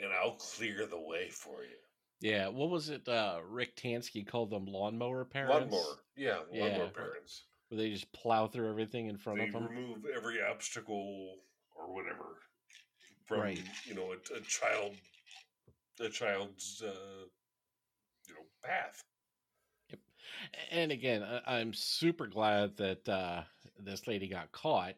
[0.00, 1.76] and I'll clear the way for you.
[2.20, 2.48] Yeah.
[2.48, 3.06] What was it?
[3.08, 5.72] Uh, Rick Tansky called them lawnmower parents.
[5.72, 6.62] Lawnmower, yeah, Yeah.
[6.62, 7.44] lawnmower parents.
[7.68, 9.66] Where they just plow through everything in front they of them.
[9.66, 11.36] remove every obstacle
[11.74, 12.38] or whatever
[13.26, 13.62] from Right.
[13.86, 14.94] you know a, a child
[16.00, 17.24] a child's uh,
[18.28, 19.02] you know path
[20.70, 23.42] And again, I, I'm super glad that uh,
[23.78, 24.94] this lady got caught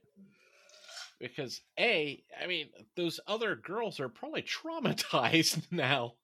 [1.24, 6.14] because a, I mean, those other girls are probably traumatized now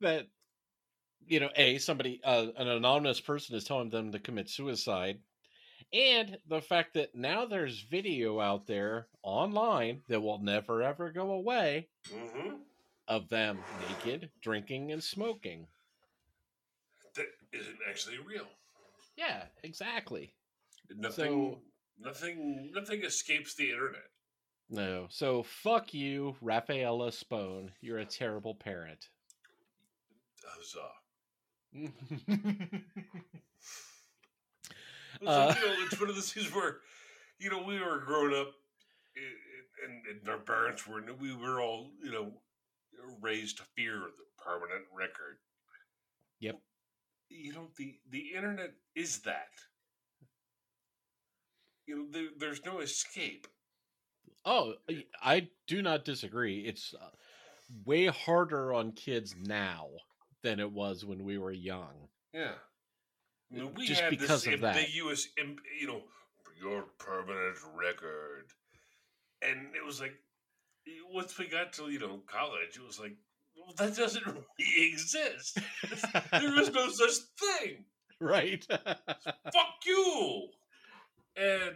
[0.00, 0.26] that
[1.26, 5.18] you know, a somebody, uh, an anonymous person is telling them to commit suicide,
[5.92, 11.30] and the fact that now there's video out there online that will never ever go
[11.30, 12.56] away mm-hmm.
[13.08, 15.66] of them naked, drinking, and smoking.
[17.16, 18.46] that isn't actually real
[19.16, 20.34] Yeah, exactly.
[20.94, 21.56] nothing
[21.98, 24.10] nothing nothing escapes the internet
[24.70, 25.06] No.
[25.10, 27.72] So fuck you, Rafaela Spone.
[27.80, 29.08] You're a terrible parent.
[30.44, 30.90] Huzzah.
[35.20, 36.78] It's Uh, you know, it's one of those things where,
[37.38, 38.52] you know, we were growing up,
[39.84, 42.32] and, and our parents were, we were all, you know,
[43.20, 45.38] raised to fear the permanent record.
[46.40, 46.60] Yep.
[47.28, 49.48] You know, the the internet is that.
[51.86, 53.46] You know, there, there's no escape.
[54.44, 54.74] Oh,
[55.22, 56.60] I- do not disagree.
[56.60, 57.06] It's uh,
[57.86, 59.88] way harder on kids now
[60.42, 62.08] than it was when we were young.
[62.34, 62.52] Yeah.
[63.50, 64.76] I mean, we Just had because this of that.
[64.76, 66.02] ambiguous, im- you know,
[66.60, 68.46] your permanent record,
[69.42, 70.12] and it was like,
[71.12, 73.16] once we got to you know college, it was like,
[73.56, 74.44] well, that doesn't really
[74.92, 75.58] exist.
[76.30, 77.84] there is no such thing.
[78.20, 78.64] right?
[78.68, 80.48] Fuck you.
[81.36, 81.74] And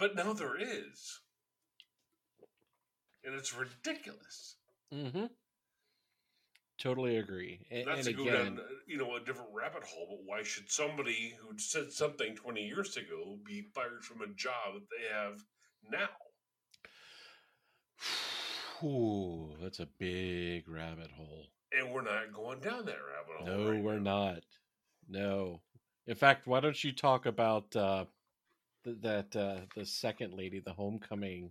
[0.00, 1.20] but now there is,
[3.22, 4.56] and it's ridiculous.
[4.92, 5.26] mm-hmm.
[6.78, 7.60] Totally agree.
[7.70, 10.42] And, Not and to go again, down, you know, a different rabbit hole, but why
[10.42, 15.14] should somebody who said something 20 years ago be fired from a job that they
[15.14, 15.44] have
[15.92, 16.08] now?
[18.82, 21.48] Ooh, that's a big rabbit hole.
[21.78, 23.46] And we're not going down that rabbit hole.
[23.46, 24.30] No, right we're now.
[24.30, 24.44] not.
[25.06, 25.60] No.
[26.06, 28.06] In fact, why don't you talk about uh,
[28.84, 31.50] that uh, the second lady, the homecoming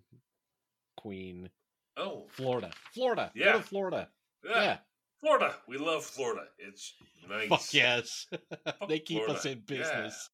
[0.98, 1.50] queen,
[1.98, 3.54] Oh, Florida, Florida, Yeah.
[3.54, 4.10] to Florida,
[4.46, 4.62] yeah.
[4.64, 4.78] yeah,
[5.20, 5.54] Florida.
[5.68, 6.44] We love Florida.
[6.58, 6.94] It's
[7.28, 7.50] nice.
[7.50, 8.28] fuck yes,
[8.88, 9.52] they keep us Florida.
[9.52, 10.30] in business.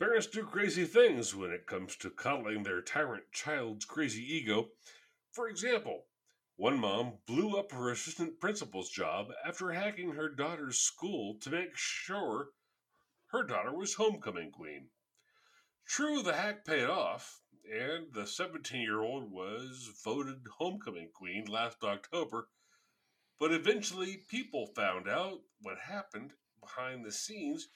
[0.00, 4.68] Parents do crazy things when it comes to coddling their tyrant child's crazy ego.
[5.32, 6.06] For example,
[6.56, 11.76] one mom blew up her assistant principal's job after hacking her daughter's school to make
[11.76, 12.48] sure
[13.28, 14.88] her daughter was homecoming queen.
[15.86, 21.84] True, the hack paid off, and the 17 year old was voted homecoming queen last
[21.84, 22.48] October,
[23.38, 27.68] but eventually people found out what happened behind the scenes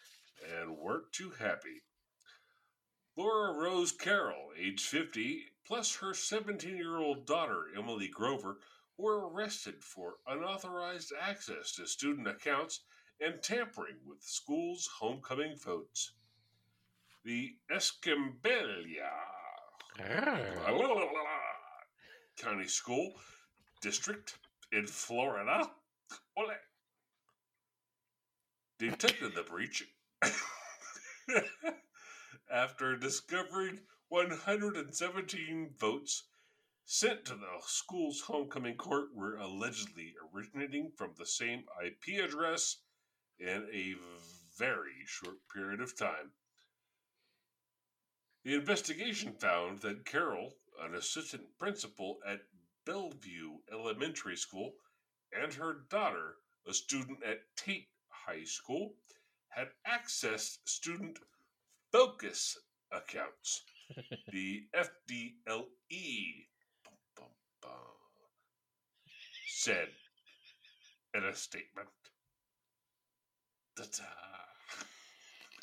[0.43, 1.83] and weren't too happy.
[3.15, 8.59] Laura Rose Carroll, age 50, plus her 17 year old daughter, Emily Grover,
[8.97, 12.81] were arrested for unauthorized access to student accounts
[13.21, 16.13] and tampering with school's homecoming votes.
[17.25, 19.11] The Escambia.
[20.01, 20.71] Ah.
[22.39, 23.13] County School
[23.83, 24.39] District
[24.73, 25.71] in Florida.
[26.37, 26.55] Ole,
[28.79, 29.85] detected the breach
[32.51, 36.25] after discovering 117 votes
[36.85, 42.77] sent to the school's homecoming court were allegedly originating from the same IP address
[43.39, 43.95] in a
[44.57, 46.33] very short period of time.
[48.45, 52.41] The investigation found that Carroll, an assistant principal at
[52.87, 54.75] Bellview Elementary School,
[55.33, 58.95] and her daughter, a student at Tate High School,
[59.49, 61.19] had accessed student
[61.91, 62.57] focus
[62.93, 63.65] accounts,
[64.33, 66.47] the FDLE,
[66.85, 67.27] bum, bum,
[67.61, 67.73] bum,
[69.49, 69.89] said
[71.15, 71.89] in a statement.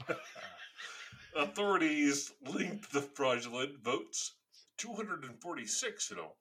[1.37, 4.35] Authorities linked the fraudulent votes,
[4.77, 6.37] 246 in all,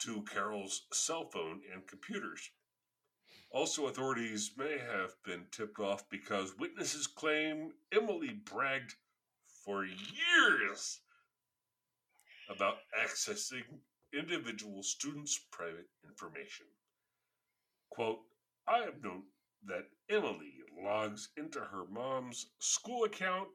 [0.00, 2.50] to Carroll's cell phone and computers.
[3.52, 8.96] Also, authorities may have been tipped off because witnesses claim Emily bragged
[9.64, 10.98] for years
[12.48, 13.62] about accessing
[14.12, 16.66] individual students' private information.
[17.90, 18.22] Quote,
[18.66, 19.22] I have known
[19.66, 23.50] that Emily logs into her mom's school account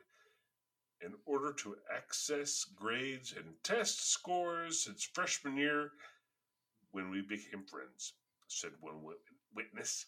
[1.03, 5.91] in order to access grades and test scores since freshman year
[6.91, 8.13] when we became friends,
[8.47, 9.01] said one
[9.55, 10.05] witness.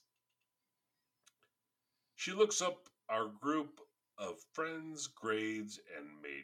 [2.15, 3.80] She looks up our group
[4.17, 6.43] of friends' grades and made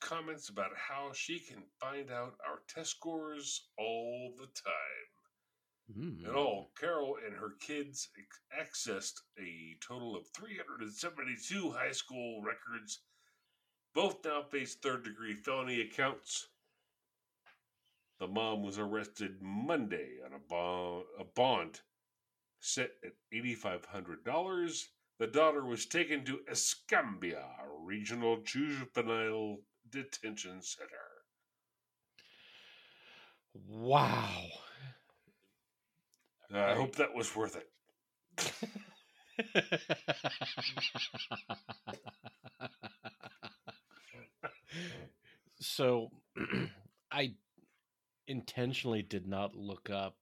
[0.00, 5.06] comments about how she can find out our test scores all the time.
[5.98, 6.28] Mm.
[6.28, 8.08] In all, Carroll and her kids
[8.56, 13.00] accessed a total of 372 high school records.
[13.96, 16.48] Both now face third degree felony accounts.
[18.20, 21.80] The mom was arrested Monday on a bond, a bond
[22.60, 24.88] set at $8,500.
[25.18, 27.42] The daughter was taken to Escambia
[27.80, 31.24] Regional Juvenile Detention Center.
[33.54, 34.44] Wow.
[36.52, 36.76] I Right.
[36.76, 37.70] hope that was worth it.
[45.60, 46.10] so
[47.12, 47.34] I
[48.28, 50.16] intentionally did not look up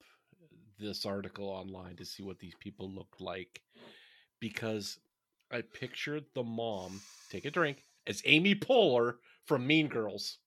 [0.78, 3.62] this article online to see what these people looked like
[4.40, 4.98] because
[5.50, 7.00] I pictured the mom,
[7.30, 9.14] take a drink, as Amy Poehler
[9.46, 10.38] from Mean Girls.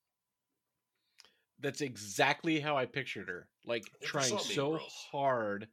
[1.60, 3.48] That's exactly how I pictured her.
[3.66, 4.80] Like trying so
[5.12, 5.68] hard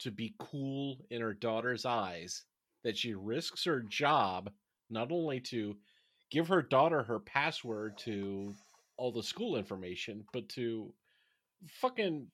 [0.00, 2.44] to be cool in her daughter's eyes
[2.82, 4.50] that she risks her job
[4.90, 5.76] not only to
[6.30, 8.54] give her daughter her password to
[8.96, 10.92] all the school information, but to
[11.66, 12.26] fucking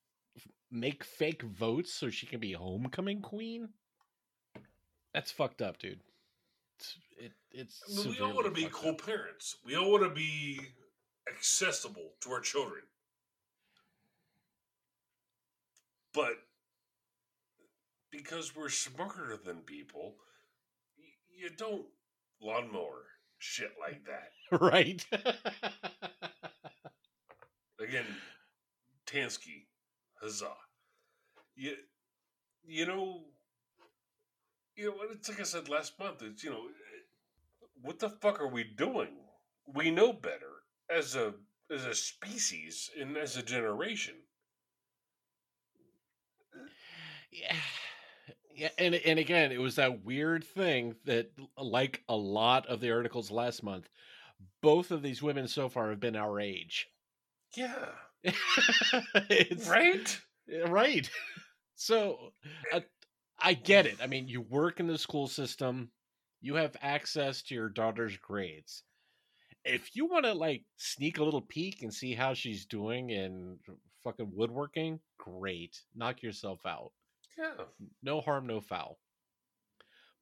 [0.71, 3.69] make fake votes so she can be homecoming queen.
[5.13, 6.01] That's fucked up, dude.
[6.79, 9.07] It's it, it's we all want to be fucked cool up.
[9.07, 9.57] parents.
[9.65, 10.61] We all want to be
[11.33, 12.83] accessible to our children.
[16.13, 16.35] But
[18.11, 20.15] because we're smarter than people,
[20.99, 21.05] y-
[21.37, 21.87] you don't
[22.41, 23.05] lawnmower
[23.45, 24.61] shit like that.
[24.61, 25.05] right?
[27.81, 28.07] Again,
[29.07, 29.67] Tansky,
[30.21, 30.57] huzzah.
[31.57, 31.77] You,
[32.67, 33.25] you know,
[34.77, 36.23] you know, what it's like I said last month.
[36.23, 36.65] It's you know,
[37.83, 39.17] what the fuck are we doing?
[39.67, 41.35] We know better as a
[41.71, 44.15] as a species and as a generation.
[47.31, 47.57] yeah.
[48.55, 52.91] Yeah, and and again, it was that weird thing that like a lot of the
[52.93, 53.89] articles last month,
[54.63, 56.89] both of these women so far have been our age.
[57.57, 57.91] Yeah.
[59.69, 60.21] Right?
[60.69, 61.09] Right.
[61.77, 62.33] So
[62.73, 62.81] uh,
[63.41, 63.99] I get it.
[64.03, 65.91] I mean, you work in the school system,
[66.41, 68.85] you have access to your daughter's grades.
[69.65, 73.59] If you want to like sneak a little peek and see how she's doing in
[74.05, 75.77] fucking woodworking, great.
[75.95, 76.93] Knock yourself out.
[77.39, 77.65] Yeah.
[78.03, 78.99] No harm, no foul.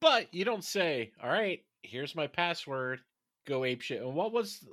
[0.00, 3.00] But you don't say, all right, here's my password,
[3.46, 4.02] go ape shit.
[4.02, 4.64] And what was.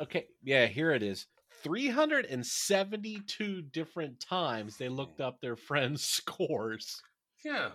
[0.00, 1.26] Okay, yeah, here it is.
[1.62, 7.02] 372 different times they looked up their friends' scores.
[7.44, 7.70] Yeah.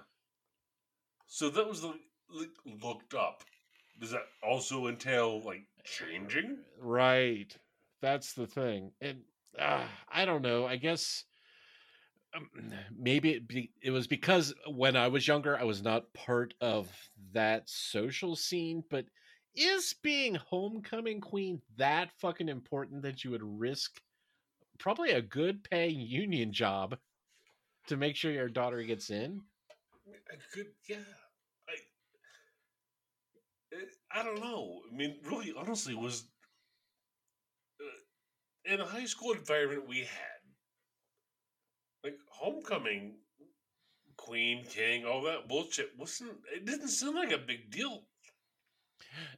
[1.27, 1.93] So that was the
[2.81, 3.43] looked up.
[3.99, 6.59] Does that also entail like changing?
[6.79, 7.53] Right.
[8.01, 8.91] That's the thing.
[9.01, 9.19] And
[9.59, 10.65] uh, I don't know.
[10.65, 11.25] I guess
[12.97, 16.89] maybe it, be, it was because when I was younger, I was not part of
[17.33, 18.83] that social scene.
[18.89, 19.05] But
[19.55, 23.99] is being homecoming queen that fucking important that you would risk
[24.79, 26.97] probably a good paying union job
[27.87, 29.41] to make sure your daughter gets in?
[30.07, 30.97] I could, yeah.
[33.73, 34.81] I, I don't know.
[34.91, 36.25] I mean, really, honestly, was
[37.81, 40.36] uh, in a high school environment we had
[42.07, 43.15] like homecoming,
[44.15, 46.31] queen, king, all that bullshit wasn't.
[46.55, 48.03] It didn't seem like a big deal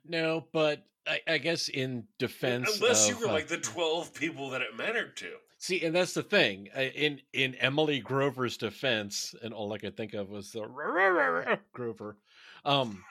[0.08, 4.14] No, but I, I guess in defense, unless you of, were uh, like the twelve
[4.14, 5.32] people that it mattered to.
[5.58, 6.70] See, and that's the thing.
[6.76, 10.62] uh, In in Emily Grover's defense, and all I could think of was the
[11.74, 12.18] Grover.
[12.66, 13.04] Um,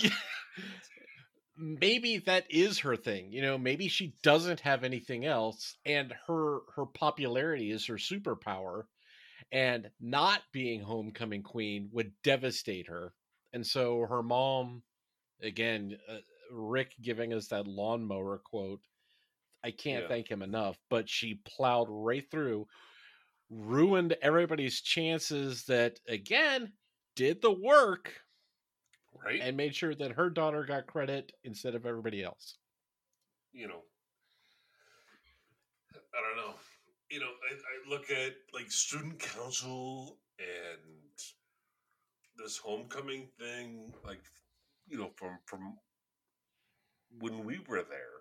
[1.56, 3.32] maybe that is her thing.
[3.32, 8.84] You know, maybe she doesn't have anything else, and her her popularity is her superpower,
[9.52, 13.14] and not being homecoming queen would devastate her.
[13.52, 14.84] And so her mom,
[15.42, 16.20] again, uh,
[16.52, 18.82] Rick giving us that lawnmower quote.
[19.64, 20.08] I can't Yeah.
[20.08, 22.68] thank him enough, but she plowed right through,
[23.50, 26.74] ruined everybody's chances that again
[27.16, 28.23] did the work
[29.24, 29.40] Right?
[29.42, 32.56] and made sure that her daughter got credit instead of everybody else.
[33.52, 33.82] you know,
[35.94, 36.54] I don't know.
[37.10, 40.78] You know, I, I look at like student council and
[42.36, 44.22] this homecoming thing, like
[44.88, 45.76] you know, from from
[47.20, 48.20] when we were there,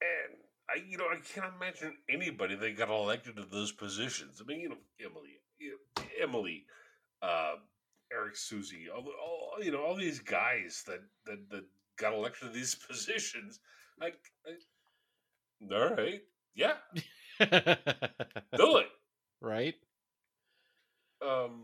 [0.00, 0.36] and
[0.70, 4.40] I, you know, I can't imagine anybody that got elected to those positions.
[4.40, 5.40] I mean, you know, Emily,
[6.22, 6.64] Emily,
[7.22, 7.54] uh,
[8.12, 11.64] Eric Susie, all, all you know, all these guys that that that
[11.98, 13.60] got elected to these positions.
[14.00, 16.20] Like, I, all right,
[16.54, 16.74] yeah,
[17.40, 18.88] do it.
[19.40, 19.74] right?
[21.24, 21.62] Um,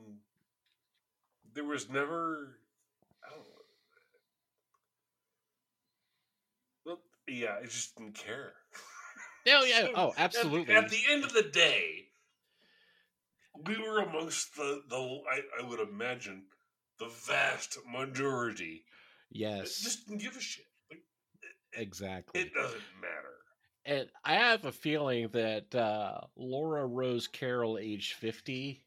[1.55, 2.59] there was never.
[3.25, 3.45] I don't.
[6.87, 8.53] Well, yeah, I just didn't care.
[9.47, 9.63] Yeah.
[9.63, 10.75] So, Oh, at- absolutely.
[10.75, 12.08] At, the end of the day,
[13.67, 16.45] we were amongst the the I, I would imagine
[16.99, 18.85] the vast majority
[19.31, 20.67] yes, just didn't give a shit.
[20.91, 21.03] Like,
[21.73, 22.41] exactly.
[22.43, 23.37] it doesn't matter.
[23.85, 28.85] and I have a feeling that uh, Laura Rose Carroll, age fifty,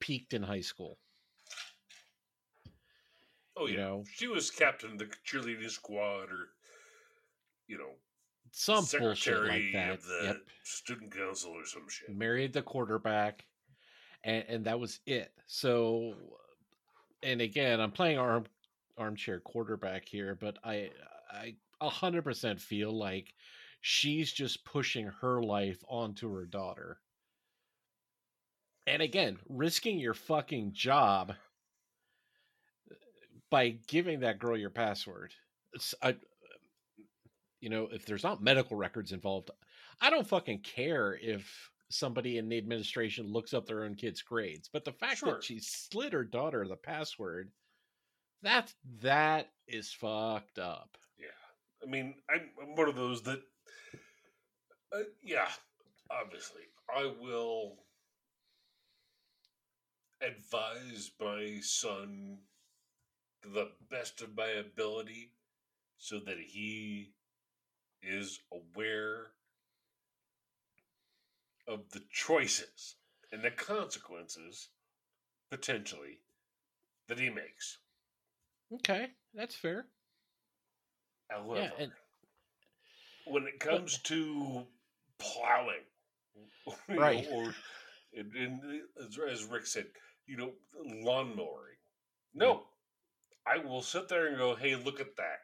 [0.00, 0.98] peaked in high school.
[3.56, 4.04] Oh You yeah, know.
[4.14, 6.50] she was captain of the cheerleading squad, or
[7.66, 7.92] you know,
[8.52, 10.02] Some bullshit secretary like that.
[10.02, 10.36] the Yep.
[10.64, 12.08] student council or some shit.
[12.14, 13.44] married the quarterback
[14.24, 16.14] and and that was it so
[17.22, 18.44] and again i'm playing arm
[18.98, 20.90] armchair quarterback here but i
[21.30, 23.34] i 100% feel like
[23.82, 26.98] she's just pushing her life onto her daughter
[28.86, 31.34] and again risking your fucking job
[32.90, 32.94] uh,
[33.50, 35.32] by giving that girl your password
[36.02, 36.16] I,
[37.66, 39.50] you know if there's not medical records involved
[40.00, 44.68] I don't fucking care if somebody in the administration looks up their own kid's grades,
[44.72, 45.32] but the fact Sure.
[45.32, 47.50] that she slid her daughter the password,
[48.42, 50.96] that that is fucked up.
[51.18, 51.26] Yeah,
[51.82, 53.40] I mean, I'm, I'm one of those that,
[54.92, 55.48] uh, yeah,
[56.08, 56.62] obviously,
[56.94, 57.78] I will
[60.20, 62.38] advise my son
[63.42, 65.32] to the best of my ability
[65.98, 67.15] so that he
[68.06, 69.32] is aware
[71.68, 72.96] of the choices
[73.32, 74.68] and the consequences
[75.50, 76.20] potentially
[77.08, 77.78] that he makes.
[78.72, 79.86] Okay, that's fair.
[81.28, 81.92] However, Yeah, and
[83.26, 84.66] when it comes to
[85.18, 85.84] plowing,
[86.88, 87.26] you know, Right.
[87.32, 87.54] or
[89.00, 89.86] as, as Rick said,
[90.26, 90.52] you know,
[91.02, 91.76] lawn mowing.
[92.34, 92.64] No,
[93.46, 95.38] I will sit there and go, "Hey, look at that."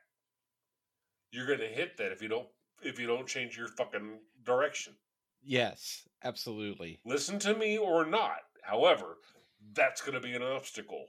[1.32, 2.46] You're going to hit that if you don't
[2.82, 4.94] if you don't change your fucking direction.
[5.42, 7.00] Yes, absolutely.
[7.04, 8.40] Listen to me or not.
[8.62, 9.16] However,
[9.74, 11.06] that's going to be an obstacle.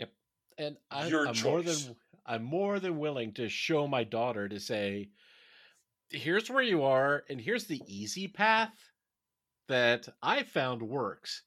[0.00, 0.12] Yep.
[0.58, 4.58] And I, Your I'm more than I'm more than willing to show my daughter to
[4.58, 5.10] say,
[6.10, 8.74] here's where you are, and here's the easy path
[9.68, 11.42] that I found works.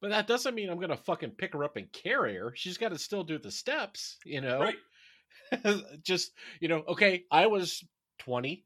[0.00, 2.52] But that doesn't mean I'm gonna fucking pick her up and carry her.
[2.54, 4.60] She's got to still do the steps, you know.
[4.60, 4.76] Right.
[6.02, 7.24] Just you know, okay.
[7.30, 7.84] I was
[8.20, 8.64] 20.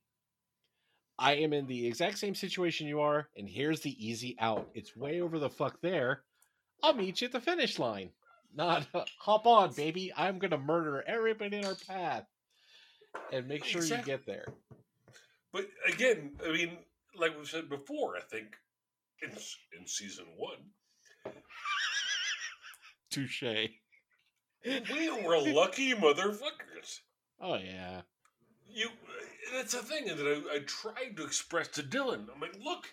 [1.19, 4.69] I am in the exact same situation you are, and here's the easy out.
[4.75, 6.23] It's way over the fuck there.
[6.83, 8.11] I'll meet you at the finish line.
[8.55, 10.13] Not uh, hop on, baby.
[10.17, 12.27] I'm gonna murder everybody in our path
[13.33, 14.13] and make sure Exactly.
[14.13, 14.47] you get there.
[15.53, 16.79] But again, I mean,
[17.17, 18.57] like we've said before, I think
[19.23, 19.31] in
[19.79, 20.59] in season one,
[23.11, 23.45] Touche.
[24.65, 27.01] We were lucky motherfuckers.
[27.41, 28.03] Oh yeah.
[28.67, 28.89] You,
[29.55, 32.27] that's the thing that I, I tried to express to Dylan.
[32.35, 32.87] I'm like, look,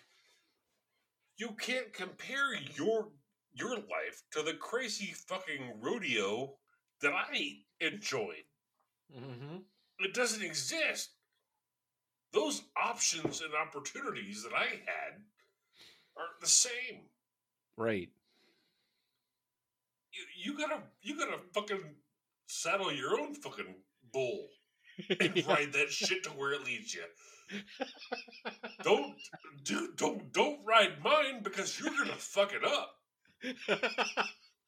[1.36, 3.08] you can't compare your
[3.54, 6.54] your life to the crazy fucking rodeo
[7.02, 8.46] that I enjoyed.
[9.14, 9.58] Mm-hmm.
[9.98, 11.10] It doesn't exist.
[12.32, 15.20] Those options and opportunities that I had
[16.16, 17.02] aren't the same.
[17.76, 18.08] Right.
[20.12, 21.82] You, you gotta you gotta fucking
[22.46, 23.74] saddle your own fucking
[24.12, 24.48] bull
[25.20, 27.02] and ride that shit to where it leads you.
[28.82, 29.14] Don't
[29.64, 32.96] dude, don't don't ride mine because you're gonna fuck it up.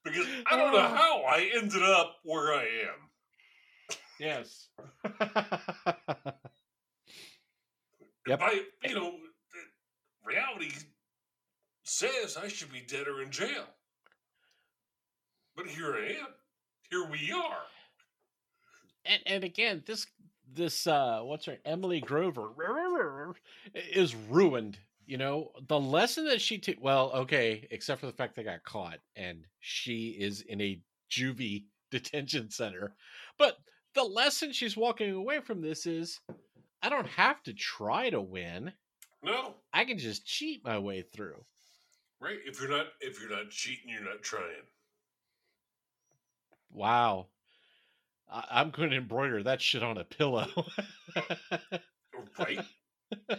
[0.05, 0.95] Because I don't know oh.
[0.95, 3.97] how I ended up where I am.
[4.21, 4.69] yes.
[8.27, 8.41] Yep.
[8.43, 9.13] I you know
[10.25, 10.73] reality
[11.85, 13.67] says I should be dead or in jail.
[15.57, 16.27] But here I am.
[16.91, 17.63] Here we are.
[19.05, 20.07] and and again, this
[20.55, 22.51] this uh what's her Emily Grover
[23.75, 24.79] is ruined.
[25.07, 28.65] You know, the lesson that she took well, okay, except for the fact they got
[28.65, 30.81] caught and she is in a
[31.11, 32.95] juvie detention center.
[33.39, 33.59] But
[33.95, 36.21] the lesson she's walking away from this is
[36.83, 38.73] I don't have to try to win.
[39.23, 41.45] No, I can just cheat my way through.
[42.21, 42.39] right?
[42.47, 44.65] If you're not if you're not cheating, you're not trying.
[46.75, 47.29] Wow.
[48.31, 50.49] I- I'm going to embroider that shit on a pillow.
[52.39, 52.61] Right?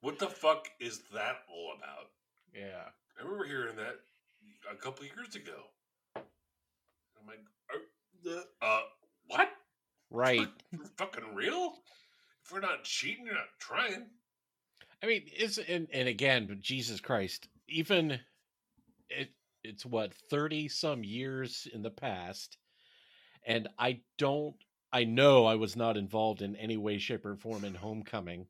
[0.00, 2.10] what the fuck is that all about?
[2.54, 2.84] yeah.
[3.18, 4.00] I remember hearing that
[4.70, 5.64] a couple years ago.
[6.16, 7.40] I'm like,
[8.24, 8.80] uh, uh
[9.26, 9.48] what?
[10.10, 10.48] Right.
[10.96, 11.74] Fucking real?
[12.44, 14.06] If we're not cheating, you're not trying.
[15.02, 18.20] I mean, it's and, and again, Jesus Christ, even
[19.08, 19.30] it
[19.64, 22.58] it's what, 30 some years in the past,
[23.46, 24.56] and I don't
[24.94, 28.46] I know I was not involved in any way, shape, or form in homecoming.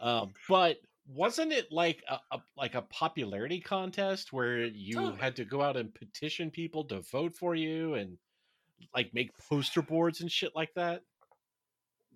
[0.00, 0.76] Um, but
[1.08, 5.76] wasn't it like a, a like a popularity contest where you had to go out
[5.76, 8.16] and petition people to vote for you and
[8.94, 11.02] like make poster boards and shit like that?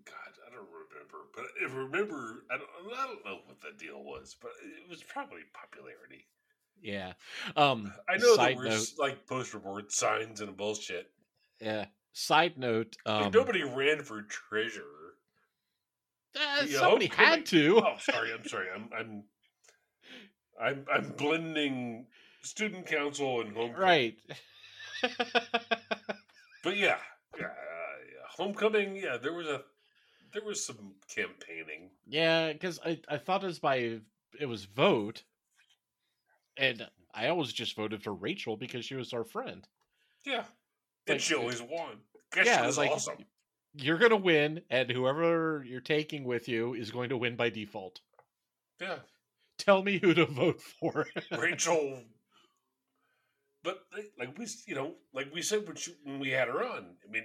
[0.05, 0.14] God,
[0.46, 1.26] I don't remember.
[1.34, 4.88] But if I remember, I don't, I don't know what the deal was, but it
[4.88, 6.28] was probably popularity.
[6.82, 7.12] Yeah.
[7.56, 11.10] Um I know there were note, like poster board signs and bullshit.
[11.60, 11.86] yeah.
[12.12, 14.84] Side note, um Like nobody ran for treasurer.
[16.36, 17.78] Uh, somebody homecoming- had to.
[17.84, 18.32] Oh, sorry.
[18.32, 18.66] I'm sorry.
[18.74, 19.24] I'm I'm
[20.60, 22.06] I'm, I'm blending
[22.42, 23.80] student council and homecoming.
[23.80, 24.18] Right.
[26.62, 26.96] But yeah,
[27.38, 28.26] yeah, yeah.
[28.30, 28.96] Homecoming.
[28.96, 29.62] Yeah, there was a
[30.32, 31.90] there was some campaigning.
[32.06, 33.98] yeah, because I, I thought it was by
[34.40, 35.24] it was vote,
[36.57, 39.66] and I always just voted for Rachel because she was our friend.
[40.26, 40.44] Yeah,
[41.07, 42.00] and Like, she always won.
[42.32, 43.24] Guess yeah, she was like- awesome.
[43.76, 48.00] You're gonna win, and whoever you're taking with you is going to win by default.
[48.80, 48.98] Yeah,
[49.59, 51.07] Tell me who to vote for.
[51.36, 52.02] Rachel.
[53.64, 56.62] But like- like we, you know, like we said when, she, when we had her
[56.62, 57.24] on, I mean,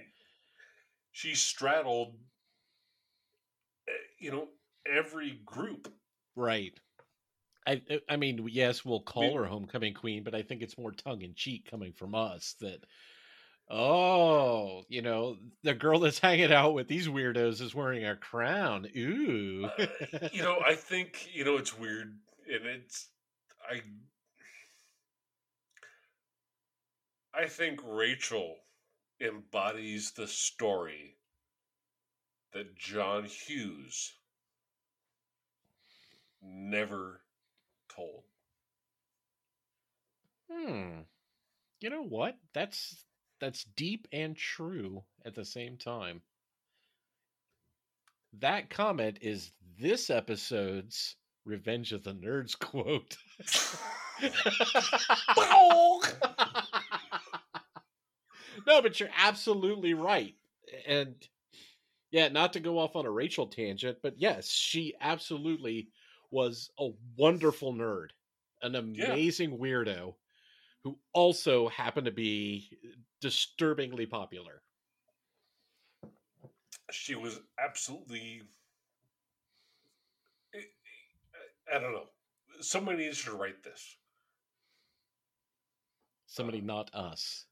[1.12, 2.16] she straddled,
[3.88, 4.48] eh, you know,
[4.86, 5.92] every group.
[6.34, 6.72] right.
[7.66, 10.92] I I- I mean, yes, we'll call her homecoming queen, but I think it's more
[10.92, 12.84] tongue in cheek coming from us that.
[13.72, 18.88] Oh, you know, the girl that's hanging out with these weirdos is wearing a crown.
[18.96, 19.64] Ooh.
[19.78, 19.86] Uh,
[20.32, 22.18] you know, I think you know it's weird,
[22.52, 23.08] and it's
[23.70, 23.82] I.
[27.32, 28.56] I think Rachel
[29.20, 31.16] embodies the story
[32.52, 34.14] that John Hughes
[36.42, 37.20] never
[37.94, 38.24] told.
[40.50, 41.00] Hmm.
[41.80, 42.36] You know what?
[42.52, 43.04] That's
[43.40, 46.22] that's deep and true at the same time.
[48.38, 53.16] That comment is this episode's Revenge of the Nerds quote.
[58.66, 60.34] no, but you're absolutely right.
[60.86, 61.14] And
[62.10, 65.88] yeah, not to go off on a Rachel tangent, but yes, she absolutely
[66.30, 68.08] was a wonderful nerd,
[68.62, 69.56] an amazing yeah.
[69.58, 70.14] weirdo
[70.84, 72.88] who also happened to be uh,
[73.20, 74.62] disturbingly popular.
[76.90, 78.42] She was absolutely.
[81.72, 82.06] I don't know.
[82.60, 83.96] Somebody needs to write this.
[86.26, 87.46] Somebody, not us.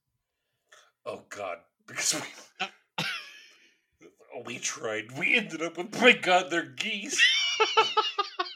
[1.06, 3.04] Oh God, because we uh,
[4.46, 5.16] we tried.
[5.18, 7.20] We ended up with my God, they're geese.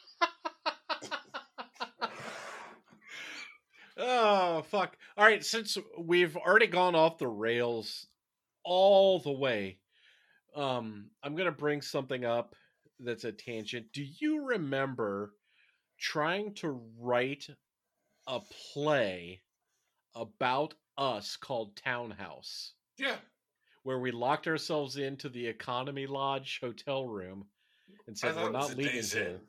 [4.62, 4.96] oh fuck!
[5.16, 8.06] All right, since we've already gone off the rails
[8.64, 9.78] all the way,
[10.54, 12.54] um, I'm gonna bring something up
[13.00, 13.86] that's a tangent.
[13.92, 15.34] Do you remember
[15.98, 17.48] trying to write
[18.26, 18.40] a
[18.72, 19.42] play
[20.14, 22.74] about us called Townhouse?
[22.98, 23.16] Yeah.
[23.82, 27.46] Where we locked ourselves into the Economy Lodge hotel room
[28.06, 29.40] and said we're not leaving here.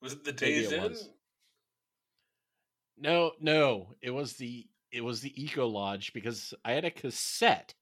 [0.00, 0.96] Was it the Days Inn?
[3.00, 7.74] No, no, it was the it was the Eco Lodge because I had a cassette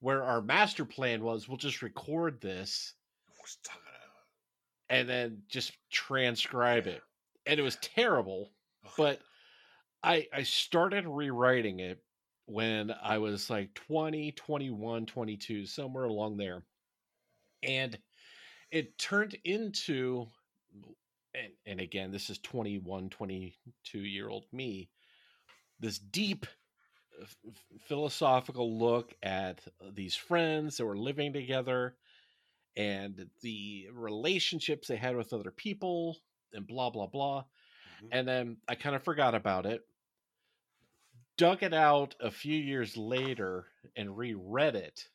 [0.00, 2.94] where our master plan was we'll just record this
[4.88, 7.02] and then just transcribe it.
[7.46, 8.52] And it was terrible,
[8.96, 9.20] but
[10.02, 12.02] I I started rewriting it
[12.46, 16.62] when I was like 20, 21, 22, somewhere along there.
[17.64, 17.98] And
[18.70, 20.28] it turned into
[21.36, 24.88] and, and again, this is 21, 22 year old me,
[25.80, 26.46] this deep
[27.86, 29.60] philosophical look at
[29.94, 31.96] these friends that were living together
[32.76, 36.16] and the relationships they had with other people
[36.52, 37.40] and blah blah blah.
[37.40, 38.06] Mm-hmm.
[38.12, 39.80] and then i kind of forgot about it
[41.38, 45.08] dug it out a few years later and reread it.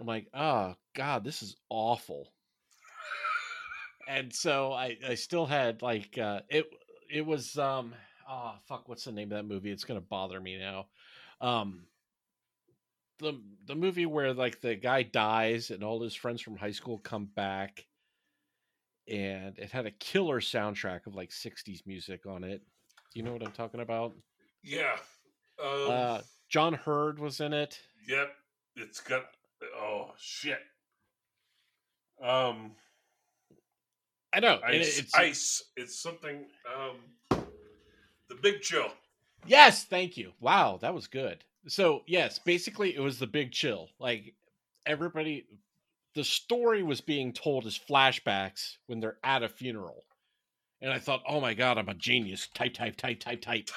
[0.00, 2.31] I'm like oh god this is awful
[4.08, 6.66] and so i i still had like uh it
[7.10, 7.94] it was um
[8.28, 9.70] oh fuck, what's the name of that movie?
[9.70, 10.86] It's gonna bother me now.
[11.40, 11.86] Um,
[13.18, 16.98] the the movie where like the guy dies and all his friends from high school
[16.98, 17.86] come back,
[19.08, 22.62] and it had a killer soundtrack of like '60s music on it.
[23.12, 24.14] Do you know what I'm talking about?
[24.62, 24.96] Yeah.
[25.62, 27.78] Um, uh, John Heard was in it.
[28.08, 28.32] Yep.
[28.76, 29.24] It's got
[29.76, 30.60] oh shit.
[32.22, 32.72] Um.
[34.32, 34.60] I know.
[34.64, 34.98] Ice.
[34.98, 35.62] It's, ice.
[35.76, 36.46] It's something.
[36.66, 36.96] Um.
[38.28, 38.90] The Big Chill.
[39.46, 40.32] Yes, thank you.
[40.40, 41.44] Wow, that was good.
[41.68, 43.88] So, yes, basically it was the Big Chill.
[43.98, 44.34] Like
[44.86, 45.46] everybody
[46.14, 50.04] the story was being told as flashbacks when they're at a funeral.
[50.80, 53.70] And I thought, "Oh my god, I'm a genius." Type type type type type.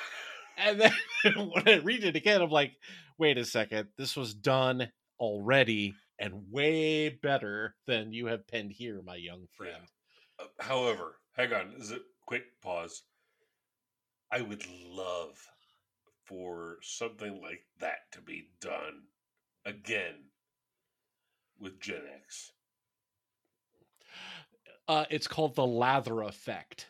[0.57, 0.93] And then
[1.35, 2.73] when I read it again, I'm like,
[3.17, 3.89] "Wait a second.
[3.97, 4.89] This was done
[5.19, 9.94] already and way better than you have penned here, my young friend." Yeah.
[10.39, 11.73] Uh, however, hang on.
[11.77, 13.03] Is it quick pause?
[14.31, 15.38] I would love
[16.25, 19.03] for something like that to be done
[19.65, 20.15] again
[21.59, 22.51] with Gen X.
[24.88, 26.88] Uh, it's called the Lather Effect.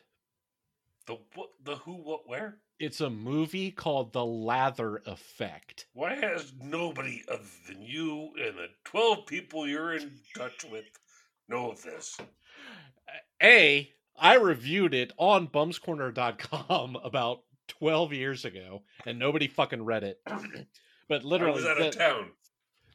[1.08, 1.50] The what?
[1.64, 1.94] The who?
[1.94, 2.28] What?
[2.28, 2.58] Where?
[2.78, 5.88] It's a movie called The Lather Effect.
[5.94, 10.84] Why has nobody other than you and the twelve people you're in touch with
[11.48, 12.18] know of this?
[13.42, 20.22] A, I reviewed it on bumscorner.com about 12 years ago and nobody fucking read it.
[21.10, 22.32] but literally, I was out of town.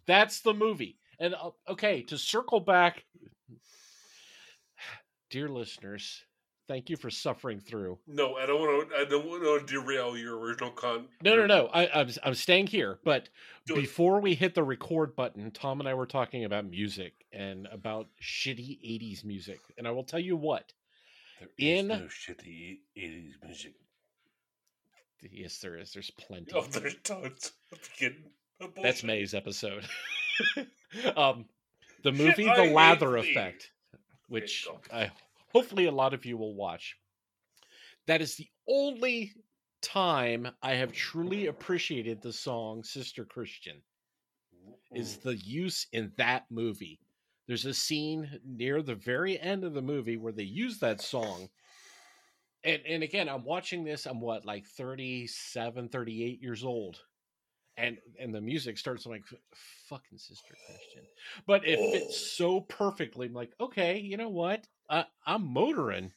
[0.06, 0.98] That's the movie.
[1.18, 3.04] And uh, okay, to circle back,
[5.30, 6.24] dear listeners,
[6.68, 7.98] thank you for suffering through.
[8.06, 8.96] No, I don't want to.
[8.96, 11.06] I don't want to derail your original con.
[11.22, 11.68] No, no, no.
[11.74, 12.98] I, I'm I'm staying here.
[13.04, 13.28] But
[13.66, 14.22] Do before it.
[14.22, 18.78] we hit the record button, Tom and I were talking about music and about shitty
[18.84, 20.72] '80s music, and I will tell you what.
[21.38, 23.74] There is in no shitty '80s music.
[25.30, 25.92] Yes, there is.
[25.92, 26.52] There's plenty.
[26.54, 27.52] Oh, there's tons.
[28.82, 29.86] That's May's episode.
[31.16, 31.46] um,
[32.02, 33.70] the movie Shit, The Lather Effect,
[34.28, 35.10] which I
[35.52, 36.96] hopefully a lot of you will watch.
[38.06, 39.34] That is the only
[39.82, 43.82] time I have truly appreciated the song Sister Christian.
[44.92, 46.98] Is the use in that movie.
[47.50, 51.48] There's a scene near the very end of the movie where they use that song
[52.62, 57.00] and and again i'm watching this i'm what like 37 38 years old
[57.76, 59.24] and and the music starts I'm like
[59.88, 61.02] fucking sister Christian,
[61.44, 61.90] but it Oh.
[61.92, 63.26] fits so perfectly.
[63.26, 64.64] I'm like, okay, you know what?
[64.88, 66.12] I, I'm motoring.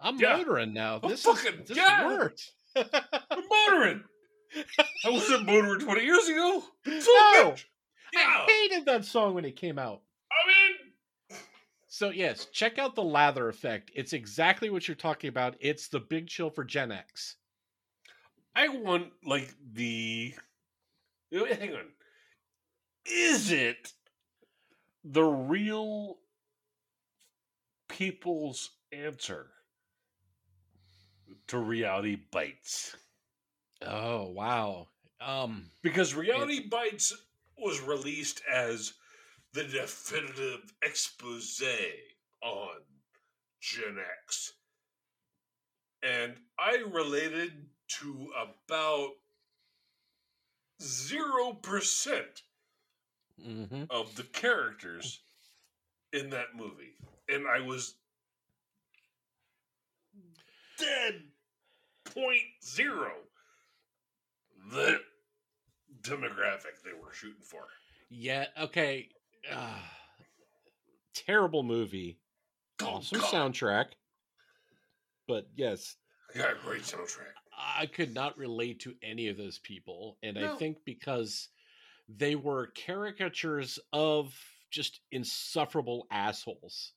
[0.00, 0.36] I'm Yeah.
[0.38, 1.00] motoring now.
[1.02, 2.06] I'm This fucking- is, this yeah.
[2.06, 2.52] worked.
[2.74, 2.84] I'm
[3.50, 4.04] motoring.
[5.04, 6.62] I wasn't motoring 20 years ago.
[6.86, 7.52] So No.
[7.52, 7.64] bitch.
[8.16, 10.00] I hated that song when it came out.
[11.94, 13.92] So yes, check out the lather effect.
[13.94, 15.54] It's exactly what you're talking about.
[15.60, 17.36] It's the big chill for Gen X.
[18.56, 20.34] I want like the.
[21.30, 21.86] Hang on.
[23.06, 23.92] Is it
[25.04, 26.16] the real
[27.86, 29.50] people's answer
[31.46, 32.96] to reality bites?
[33.82, 34.88] Oh wow.
[35.20, 37.16] Um Because reality bites
[37.56, 38.94] was released as
[39.54, 41.62] the definitive expose
[42.42, 42.76] on
[43.60, 44.52] Gen X.
[46.02, 47.52] And I related
[48.00, 49.10] to about
[50.82, 52.42] 0%
[53.40, 53.86] mhm.
[53.90, 55.20] of the characters
[56.12, 56.96] in that movie.
[57.28, 57.94] And I was
[60.78, 61.22] dead
[62.04, 63.12] point zero
[64.72, 64.98] the
[66.02, 67.62] demographic they were shooting for.
[68.10, 69.08] yeah, okay.
[69.52, 69.78] Uh,
[71.14, 72.18] terrible movie.
[72.82, 73.32] Oh, Awesome God.
[73.32, 73.86] soundtrack.
[75.26, 75.96] But yes,
[76.34, 77.32] Yeah, great soundtrack.
[77.56, 80.18] I could not relate to any of those people.
[80.22, 81.48] And I think because
[82.08, 84.34] they were caricatures of
[84.70, 86.92] just insufferable assholes.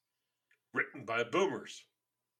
[0.73, 1.83] Written by boomers.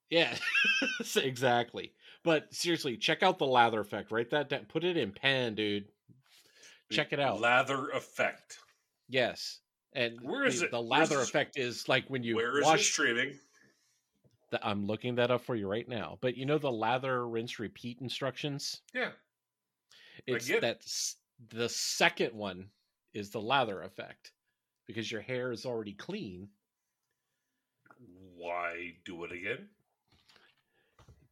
[0.10, 0.36] Yeah,
[1.16, 1.94] exactly.
[2.24, 4.12] But seriously, check out the lather effect.
[4.12, 4.66] Write that down.
[4.68, 5.86] Put it in pen, dude.
[6.92, 7.40] Check it out.
[7.40, 8.58] Lather effect.
[9.10, 9.60] Yes.
[9.94, 10.72] And Where is the, it?
[10.72, 12.86] the Where's lather this- effect is like when you Where is it wash.
[12.92, 13.34] streaming?
[14.52, 16.18] The, I'm looking that up for you right now.
[16.22, 18.82] But you know the lather, rinse, repeat instructions.
[18.94, 19.10] Yeah.
[20.26, 20.82] It's that
[21.50, 22.70] the second one
[23.14, 24.32] is the lather effect
[24.86, 26.48] because your hair is already clean.
[28.36, 29.68] Why do it again?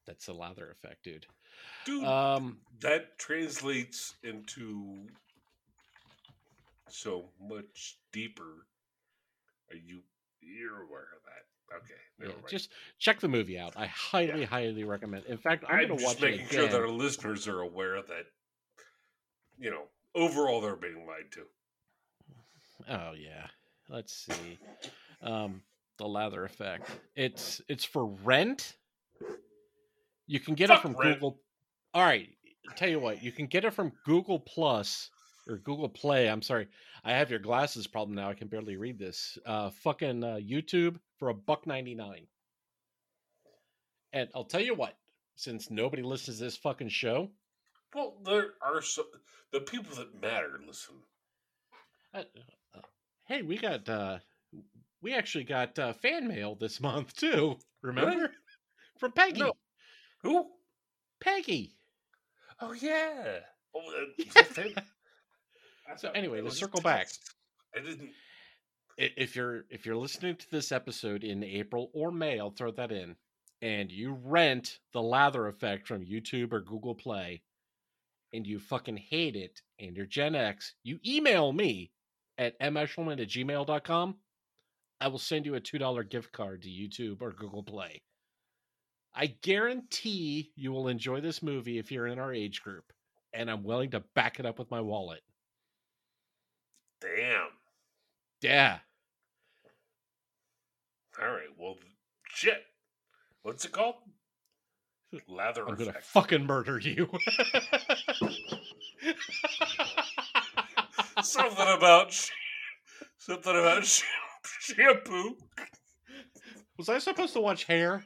[0.05, 1.25] That's the lather effect, dude.
[1.85, 5.07] Dude, Um, that translates into
[6.89, 8.67] so much deeper.
[9.71, 10.01] Are you
[10.41, 11.75] you're aware of that?
[11.77, 12.47] Okay, yeah, mind.
[12.49, 12.69] just
[12.99, 13.73] check the movie out.
[13.75, 14.45] I highly, Yeah.
[14.45, 15.25] highly recommend.
[15.25, 16.59] In fact, I'm, I'm, gonna just watch it making again.
[16.59, 18.25] sure that our listeners are aware that
[19.57, 19.83] you know
[20.13, 21.41] overall they're being lied to.
[22.89, 23.47] Oh yeah.
[23.89, 24.59] Let's see.
[25.21, 25.61] Um
[25.97, 26.89] the lather effect.
[27.15, 28.75] It's it's for rent.
[30.27, 31.15] You can get Fuck it from Rent.
[31.15, 31.39] Google.
[31.93, 32.29] All right,
[32.75, 35.09] tell you what, you can get it from Google Plus
[35.47, 36.27] or Google Play.
[36.29, 36.67] I'm sorry.
[37.03, 38.29] I have your glasses problem now.
[38.29, 39.37] I can barely read this.
[39.45, 42.27] Uh fucking uh, YouTube for a buck 99.
[44.13, 44.97] And I'll tell you what,
[45.35, 47.29] since nobody listens to this fucking show,
[47.93, 49.03] Well, there are so
[49.51, 50.59] the people that matter.
[50.65, 50.95] Listen,
[52.13, 52.23] Uh,
[52.75, 52.81] uh,
[53.25, 54.19] hey, we got uh
[55.01, 57.57] we actually got uh, fan mail this month too.
[57.81, 58.31] Remember?
[58.99, 59.41] From Peggy.
[59.41, 59.53] No.
[60.23, 60.47] who?
[61.19, 61.75] Peggy.
[62.61, 63.39] Oh yeah.
[63.75, 64.25] Oh, uh, Yeah.
[64.25, 64.73] is that them?
[64.77, 64.81] I
[65.97, 67.07] So anyway, let's circle back.
[67.75, 68.11] I didn't.
[68.97, 72.91] If you're if you're listening to this episode in April or May, I'll throw that
[72.91, 73.15] in,
[73.61, 77.41] and you rent the lather effect from YouTube or Google Play,
[78.33, 81.91] and you fucking hate it, and you're Gen X, you email me
[82.37, 84.15] at mshulman at gmail.com.
[85.01, 88.01] I will send you a $2 gift card to YouTube or Google Play.
[89.13, 92.85] I guarantee you will enjoy this movie if you're in our age group,
[93.33, 95.21] and I'm willing to back it up with my wallet.
[97.01, 97.49] Damn.
[98.41, 98.79] Yeah.
[101.21, 101.47] All right.
[101.57, 101.75] Well,
[102.29, 102.63] shit.
[103.43, 103.95] What's it called?
[105.29, 107.07] Lather I'm gonna fucking murder you.
[111.23, 112.31] something about sh-
[113.17, 114.03] something about sh-
[114.59, 115.37] shampoo.
[116.77, 118.03] Was I supposed to watch Hair?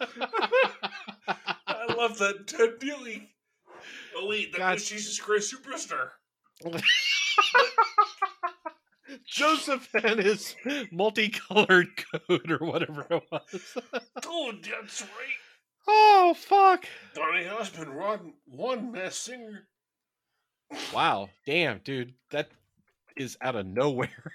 [0.00, 3.28] I love that Ted Neeley.
[4.16, 4.74] Oh wait, that God.
[4.74, 6.10] was Jesus Christ Superstar.
[9.26, 10.56] Joseph and his
[10.90, 13.76] multicolored coat or whatever it was.
[14.28, 15.10] Oh, that's right.
[15.86, 16.86] oh fuck!
[17.14, 19.66] Donny Osmond, Ron, one mass singer.
[20.92, 22.48] Wow, damn, dude, that
[23.16, 24.32] is out of nowhere.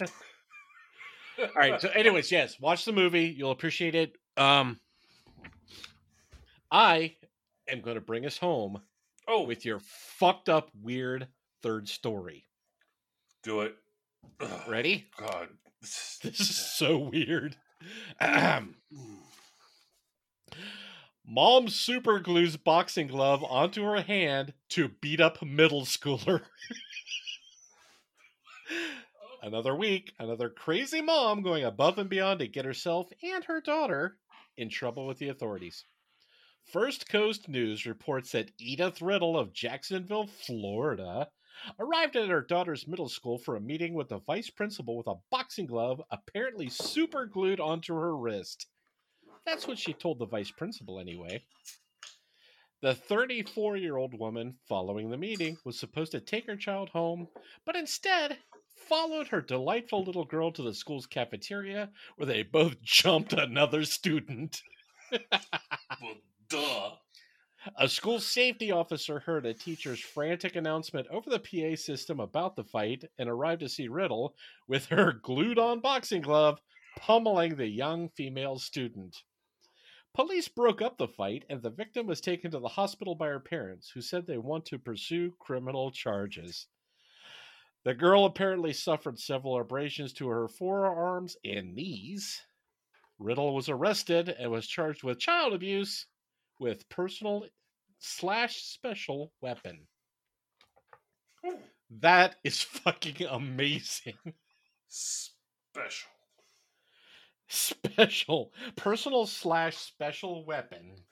[1.38, 1.80] All right.
[1.80, 3.34] So, anyways, yes, watch the movie.
[3.36, 4.16] You'll appreciate it.
[4.36, 4.78] Um,
[6.70, 7.16] I
[7.68, 8.80] am going to bring us home
[9.26, 11.26] oh, with your fucked up, weird
[11.62, 12.46] third story.
[13.42, 13.74] do it.
[14.40, 15.06] Ugh, Ready?
[15.16, 15.48] God,
[15.80, 17.56] This is so weird.
[21.24, 26.42] Mom super glues boxing glove onto her hand to beat up middle schooler.
[29.42, 34.18] another week, another crazy mom going above and beyond to get herself and her daughter
[34.56, 35.84] in trouble with the authorities.
[36.64, 41.28] First Coast News reports that Edith Riddle of Jacksonville, Florida,
[41.78, 45.14] arrived at her daughter's middle school for a meeting with the vice principal with a
[45.30, 48.66] boxing glove apparently super glued onto her wrist.
[49.44, 51.42] That's what she told the vice principal, anyway.
[52.80, 57.28] The 34 year old woman, following the meeting, was supposed to take her child home,
[57.64, 58.38] but instead
[58.88, 64.60] followed her delightful little girl to the school's cafeteria where they both jumped another student.
[65.12, 66.16] well,
[66.48, 66.90] duh.
[67.76, 72.64] A school safety officer heard a teacher's frantic announcement over the PA system about the
[72.64, 74.34] fight and arrived to see Riddle
[74.66, 76.60] with her glued on boxing glove
[76.96, 79.22] pummeling the young female student.
[80.12, 83.38] Police broke up the fight and the victim was taken to the hospital by her
[83.38, 86.66] parents, who said they want to pursue criminal charges.
[87.84, 92.42] The girl apparently suffered several abrasions to her forearms and knees.
[93.20, 96.06] Riddle was arrested and was charged with child abuse
[96.62, 97.46] with personal
[97.98, 99.88] slash special weapon.
[101.90, 104.14] That is fucking amazing.
[104.88, 106.10] Special.
[107.48, 108.52] Special.
[108.76, 111.04] Personal slash special weapon.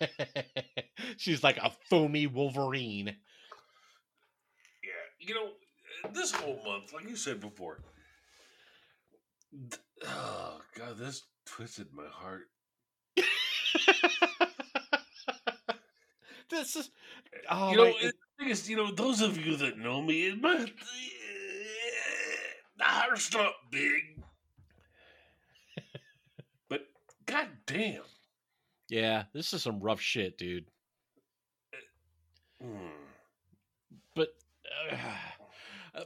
[1.16, 3.16] She's like a foamy Wolverine.
[4.82, 5.50] yeah, you know,
[6.12, 7.80] this whole month, like you said before,
[9.52, 12.48] th- oh god, this twisted my heart.
[16.50, 16.90] this is
[17.50, 20.02] oh, you know, my- it- the thing is, you know, those of you that know
[20.02, 20.72] me, it might,
[22.78, 24.22] the heart's not big,
[26.68, 26.86] but
[27.26, 28.02] god damn.
[28.88, 30.66] yeah, this is some rough shit, dude.
[32.60, 32.88] Hmm.
[34.14, 34.34] But
[35.94, 36.04] uh,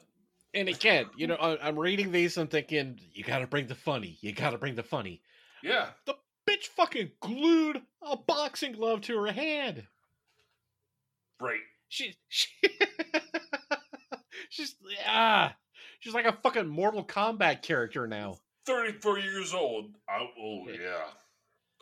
[0.55, 4.19] and again, you know, I'm reading these and thinking, you got to bring the funny.
[4.21, 5.21] You got to bring the funny.
[5.63, 6.15] Yeah, The
[6.49, 9.87] Bitch fucking glued a boxing glove to her hand.
[11.41, 11.61] right.
[11.91, 12.49] She, she
[14.51, 14.75] she's
[15.07, 15.55] ah,
[16.01, 18.39] she's like a fucking Mortal Kombat character now.
[18.67, 19.95] 34 years old.
[20.09, 21.05] I, oh, yeah.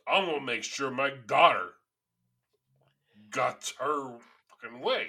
[0.07, 1.71] I'm going to make sure my daughter
[3.31, 4.19] got her
[4.61, 5.09] fucking way.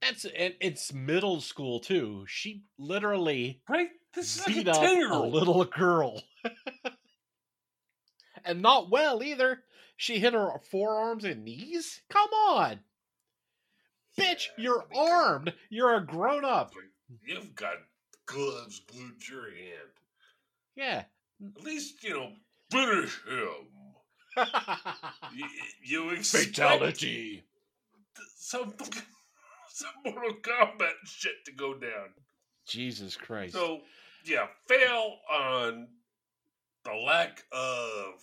[0.00, 2.24] That's and it's middle school too.
[2.28, 3.88] She literally Right?
[4.14, 5.34] This is like a up 10 year a old.
[5.34, 6.22] little girl,
[8.44, 9.62] and not well either.
[9.96, 12.00] She hit her forearms and knees.
[12.08, 12.80] Come on,
[14.18, 14.48] bitch!
[14.56, 15.52] You're armed.
[15.68, 16.72] You're a grown up.
[17.26, 17.74] You've got
[18.26, 19.90] gloves glued to your hand.
[20.74, 21.04] Yeah.
[21.56, 22.32] At least, you know,
[22.70, 24.46] finish him.
[25.34, 25.46] You,
[25.82, 26.56] you expect
[28.36, 29.02] some fucking
[29.68, 32.10] some Mortal Kombat shit to go down.
[32.66, 33.54] Jesus Christ.
[33.54, 33.80] So,
[34.24, 35.88] yeah, fail on
[36.84, 38.22] the lack of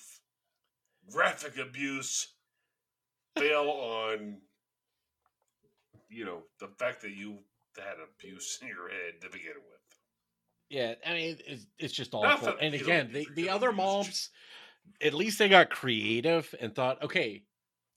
[1.12, 2.34] graphic abuse.
[3.38, 4.38] Fail on,
[6.10, 7.38] you know, the fact that you
[7.78, 9.78] had abuse in your head to begin with.
[10.70, 12.48] Yeah, I mean, it's, it's just awful.
[12.48, 14.32] that And again, the, the other moms,
[15.02, 17.44] at least they got creative and thought, okay,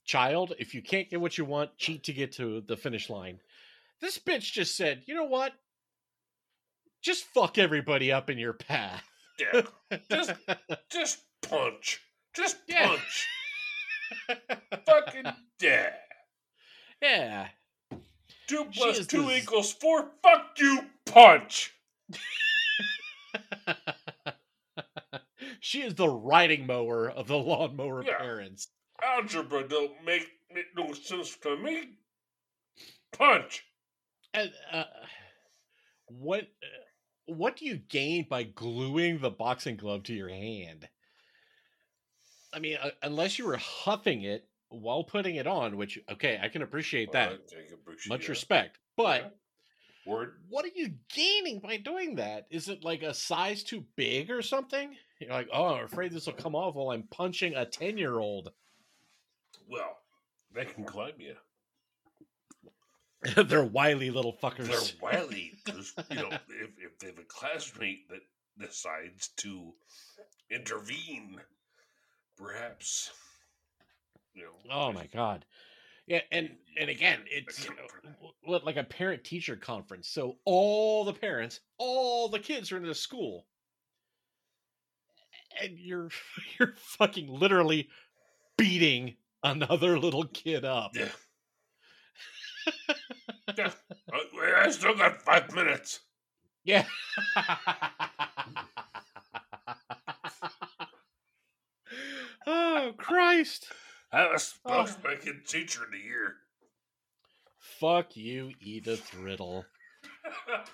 [0.05, 3.39] child, if you can't get what you want, cheat to get to the finish line.
[3.99, 5.53] This bitch just said, you know what?
[7.01, 9.10] Just fuck everybody up in your path.
[9.41, 9.61] Yeah,
[10.09, 10.31] just
[10.89, 12.01] just punch,
[12.35, 12.87] just Yeah.
[12.87, 13.27] punch,
[14.85, 15.25] fucking
[15.61, 15.89] yeah.
[17.01, 17.47] yeah.
[18.47, 20.11] Two plus two equals four.
[20.21, 21.73] Fuck you, punch.
[25.59, 28.17] she is the riding mower of the lawnmower Yeah.
[28.17, 28.67] parents.
[29.01, 31.97] Algebra don't make, make no sense to me.
[33.13, 33.65] Punch.
[34.33, 34.83] And uh,
[36.07, 36.67] what uh,
[37.37, 40.87] what do you gain by gluing the boxing glove to your hand?
[42.53, 46.49] I mean, uh, unless you were huffing it while putting it on, which okay, I
[46.49, 47.47] can appreciate that.
[47.49, 48.29] Can appreciate Much that.
[48.29, 48.79] respect.
[48.97, 49.29] But Yeah.
[50.11, 50.41] Word.
[50.49, 52.47] what are you gaining by doing that?
[52.49, 54.95] Is it like a size too big or something?
[55.19, 58.17] You're like, oh, I'm afraid this will come off while I'm punching a ten year
[58.19, 58.51] old.
[59.69, 59.97] Well,
[60.53, 61.35] they can climb you.
[63.45, 64.67] They're wily little fuckers.
[64.67, 68.21] They're wily because you know if, if they have a classmate that
[68.59, 69.73] decides to
[70.49, 71.39] intervene,
[72.37, 73.11] perhaps
[74.33, 74.71] you know.
[74.71, 75.45] Oh my god.
[76.07, 76.49] Yeah, and
[76.79, 77.75] and again, it's that.
[78.43, 80.07] what like a parent teacher conference.
[80.09, 83.45] So all the parents, all the kids are in the school.
[85.61, 86.09] and you're
[86.59, 87.89] you're fucking literally
[88.57, 90.91] beating another little kid up.
[90.95, 91.09] Yeah.
[93.57, 93.71] Yeah.
[94.11, 95.99] I, I still got five minutes.
[96.63, 96.85] Yeah.
[102.47, 103.67] oh Christ!
[104.11, 106.35] I was supposed to make it teacher of the year.
[107.79, 109.65] Fuck you, Edith Riddle.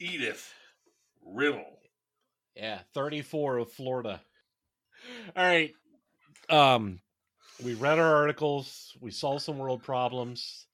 [0.00, 0.52] Edith
[1.24, 1.78] Riddle.
[2.56, 4.20] Yeah, 34 of Florida.
[5.36, 5.74] All right.
[6.48, 7.00] Um
[7.64, 10.66] we read our articles, we saw some world problems.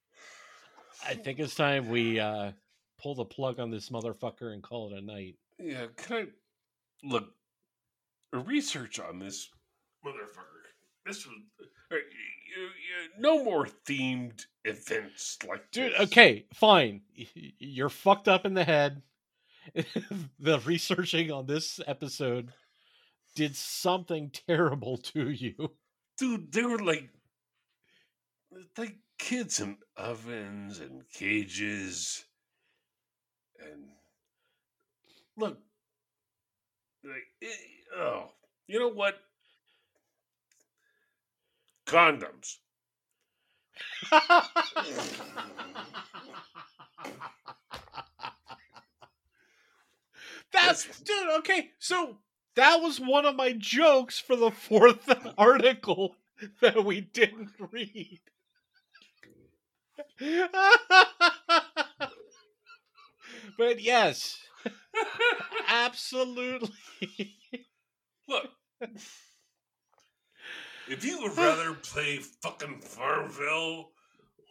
[1.06, 2.52] I think it's time we uh
[3.00, 5.36] pull the plug on this motherfucker and call it a night.
[5.58, 6.26] Yeah, can I
[7.06, 7.32] look
[8.32, 9.48] research on this
[10.04, 10.44] motherfucker?
[11.06, 11.36] This was
[11.90, 16.00] uh, you, you, no more themed events like Dude, this.
[16.00, 17.02] okay, fine.
[17.34, 19.02] You're fucked up in the head.
[20.38, 22.52] the researching on this episode
[23.34, 25.72] did something terrible to you.
[26.18, 27.08] Dude, they were like
[28.76, 32.24] like kids in ovens and cages,
[33.58, 33.88] and
[35.36, 35.58] look,
[37.04, 37.46] like eh,
[37.96, 38.30] oh,
[38.66, 39.18] you know what?
[41.86, 42.58] Condoms.
[50.52, 51.70] That's dude, okay.
[51.78, 52.18] So
[52.58, 56.16] that was one of my jokes for the fourth article
[56.60, 58.18] that we didn't read.
[63.56, 64.40] but yes,
[65.68, 67.36] absolutely.
[68.26, 68.48] Look,
[70.88, 73.90] if you would rather play fucking Farmville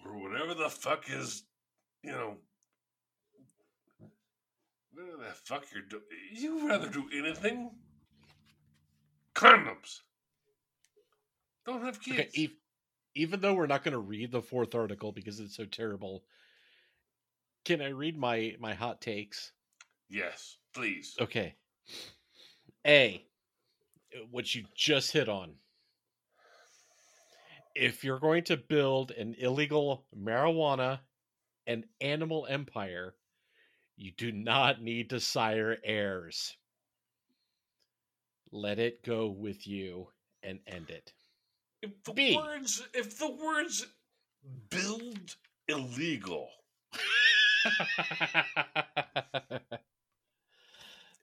[0.05, 1.43] or whatever the fuck is,
[2.03, 2.38] you know,
[4.93, 7.72] whatever the fuck you're doing, you rather do anything.
[9.38, 10.01] Condoms.
[11.65, 12.19] Don't have kids.
[12.19, 12.57] Okay, ev-
[13.13, 16.23] even though we're not going to read the fourth article because it's so terrible,
[17.63, 19.51] can I read my my hot takes?
[20.09, 21.15] yes, please.
[21.19, 21.55] Okay.
[22.85, 23.21] A,
[24.31, 25.51] what you just hit on.
[27.75, 30.99] If you're going to build an illegal marijuana
[31.67, 33.13] and animal empire,
[33.97, 36.55] you do not need to sire heirs.
[38.51, 40.07] Let it go with you
[40.43, 41.13] and end it.
[41.81, 42.35] If the B.
[42.35, 43.87] words, if the words
[44.69, 45.35] build
[45.67, 46.49] illegal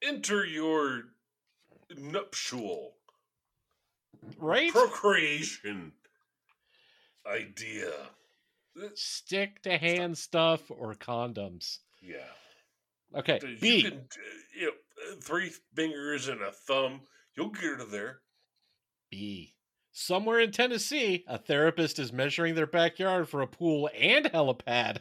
[0.02, 1.04] enter your
[1.96, 2.94] nuptial
[4.38, 4.72] right?
[4.72, 5.92] procreation
[7.26, 7.92] idea.
[8.94, 11.78] Stick to hand stuff or condoms.
[12.02, 12.16] Yeah.
[13.16, 13.40] Okay.
[13.42, 13.82] You B.
[13.82, 14.00] can,
[14.58, 17.02] you know, three fingers and a thumb.
[17.37, 18.20] You'll get her there.
[19.11, 19.55] B.
[19.93, 24.99] Somewhere in Tennessee, a therapist is measuring their backyard for a pool and helipad.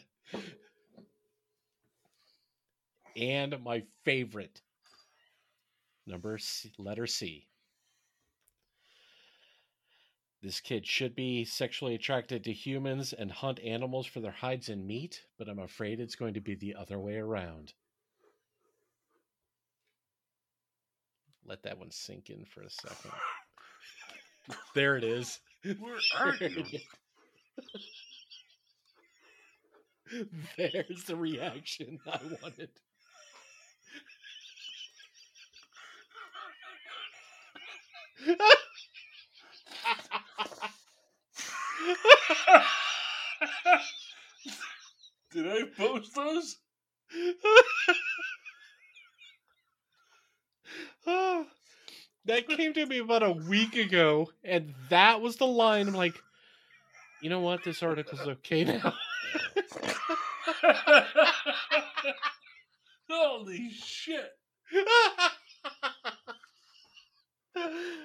[3.15, 4.61] And my favorite,
[6.05, 7.47] number C, letter C.
[10.41, 14.85] This kid should be sexually attracted to humans and hunt animals for their hides and
[14.85, 17.73] meat, but I'm afraid it's going to be the other way around.
[21.45, 23.11] Let that one sink in for a second.
[24.75, 25.39] There it is.
[25.79, 26.63] Where are you?
[30.57, 32.69] There's the reaction I wanted.
[45.31, 46.57] Did I post those?
[51.05, 51.45] Ah,
[52.25, 55.89] that came to me about a week ago, and that was the line.
[55.89, 56.21] I'm like,
[57.21, 57.61] you know what?
[57.65, 58.93] This article's okay now.
[63.09, 64.29] Holy shit.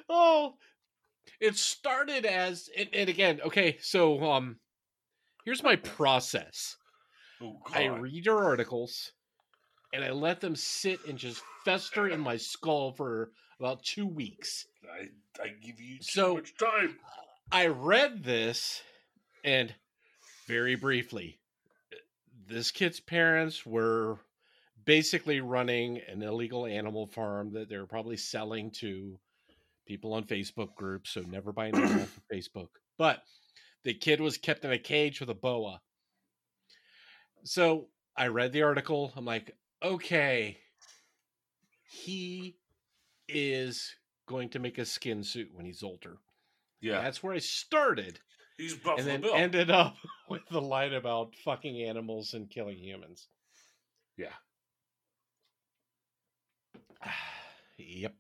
[0.08, 0.54] oh,
[1.40, 4.56] it started as, and, and again, okay, so um,
[5.44, 6.76] here's my process.
[7.40, 9.12] Oh, I read your articles,
[9.92, 14.66] and I let them sit and just fester in my skull for about two weeks.
[14.84, 15.08] I,
[15.42, 16.98] I give you So- much time.
[17.50, 18.82] I read this,
[19.42, 19.74] and
[20.46, 21.38] very briefly,
[22.46, 24.18] this kid's parents were
[24.84, 29.18] basically running an illegal animal farm that they're probably selling to
[29.86, 31.10] people on Facebook groups.
[31.10, 32.68] So never buy an animal from Facebook.
[32.98, 33.22] But
[33.84, 35.80] the kid was kept in a cage with a boa.
[37.44, 39.12] So I read the article.
[39.16, 40.58] I'm like, okay,
[41.90, 42.56] he
[43.28, 43.94] is
[44.26, 46.18] going to make a skin suit when he's older.
[46.80, 48.20] Yeah, That's where I started,
[48.56, 49.34] he's Buffalo and then Bill.
[49.34, 49.96] ended up
[50.28, 53.28] with the line about fucking animals and killing humans.
[54.16, 54.28] yeah,
[57.78, 58.14] yep.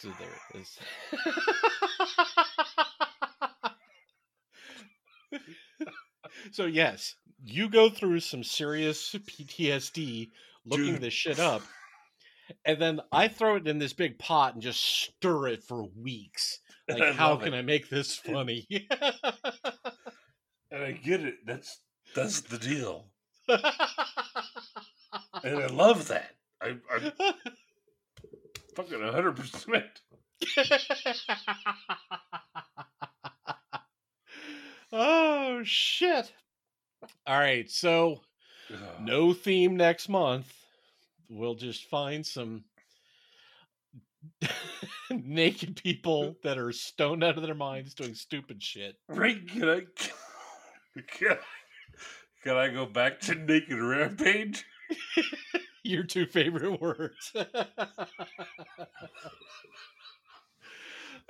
[0.00, 0.78] So there it is.
[6.52, 10.30] so yes, you go through some serious PTSD
[10.66, 11.00] looking Dude.
[11.00, 11.62] this shit up.
[12.64, 16.58] And then I throw it in this big pot and just stir it for weeks.
[16.86, 17.58] Like, how can it.
[17.58, 18.66] I make this funny?
[20.70, 21.36] And I get it.
[21.46, 21.80] That's
[22.14, 23.06] that's the deal,
[23.48, 23.62] and
[25.58, 26.32] I love that.
[26.60, 27.12] I, I'm
[28.76, 30.02] fucking hundred percent.
[34.92, 36.32] oh shit.
[37.26, 38.20] All right, so
[39.00, 40.52] no theme next month.
[41.34, 42.62] We'll just find some
[45.10, 48.94] naked people that are stoned out of their minds doing stupid shit.
[49.08, 49.44] Right?
[49.48, 49.80] Can I?
[51.08, 51.38] Can I,
[52.44, 54.64] can I go back to naked rampage?
[55.82, 57.32] Your two favorite words.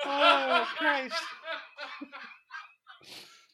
[0.04, 1.14] oh Christ.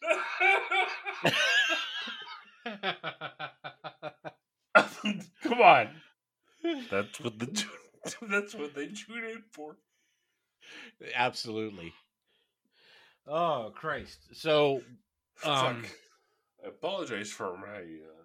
[5.42, 5.99] Come on.
[6.90, 7.64] That's what the
[8.28, 9.76] that's what they tune in for.
[11.14, 11.92] Absolutely.
[13.26, 14.18] Oh Christ.
[14.32, 14.82] So
[15.44, 15.92] um Fuck.
[16.64, 18.20] I apologize for my uh,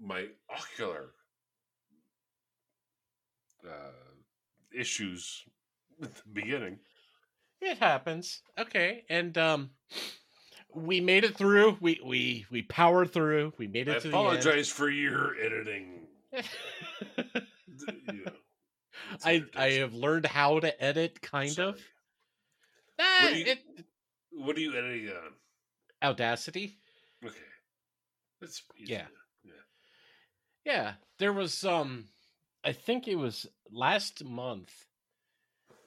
[0.00, 1.10] my ocular
[3.66, 3.90] uh,
[4.72, 5.44] issues
[6.02, 6.78] at the beginning.
[7.60, 8.42] it happens.
[8.58, 9.04] Okay.
[9.08, 9.70] And um
[10.74, 11.78] we made it through.
[11.80, 13.54] We we we powered through.
[13.58, 16.07] We made it I apologize for your editing.
[16.32, 16.46] The end.
[17.86, 18.32] th- you know,
[19.12, 21.76] it's I I have learned how to edit kind of.
[21.76, 21.82] Sorry.
[22.98, 23.58] Ah, What do you- it,
[24.32, 25.32] What are you editing on?
[26.02, 26.78] Audacity.
[27.24, 27.36] Okay,
[28.40, 28.92] that's easy.
[28.92, 29.06] Yeah.
[29.44, 29.52] yeah.
[30.64, 32.04] Yeah, there was um
[32.64, 34.72] I think it was last month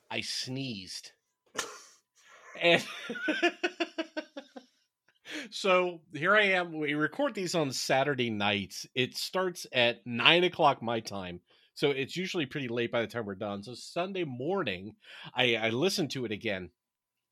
[0.09, 1.11] I sneezed.
[2.61, 2.83] and
[5.49, 6.77] so here I am.
[6.79, 8.85] We record these on Saturday nights.
[8.95, 11.41] It starts at nine o'clock my time.
[11.73, 13.63] So it's usually pretty late by the time we're done.
[13.63, 14.95] So Sunday morning,
[15.33, 16.69] I, I listened to it again.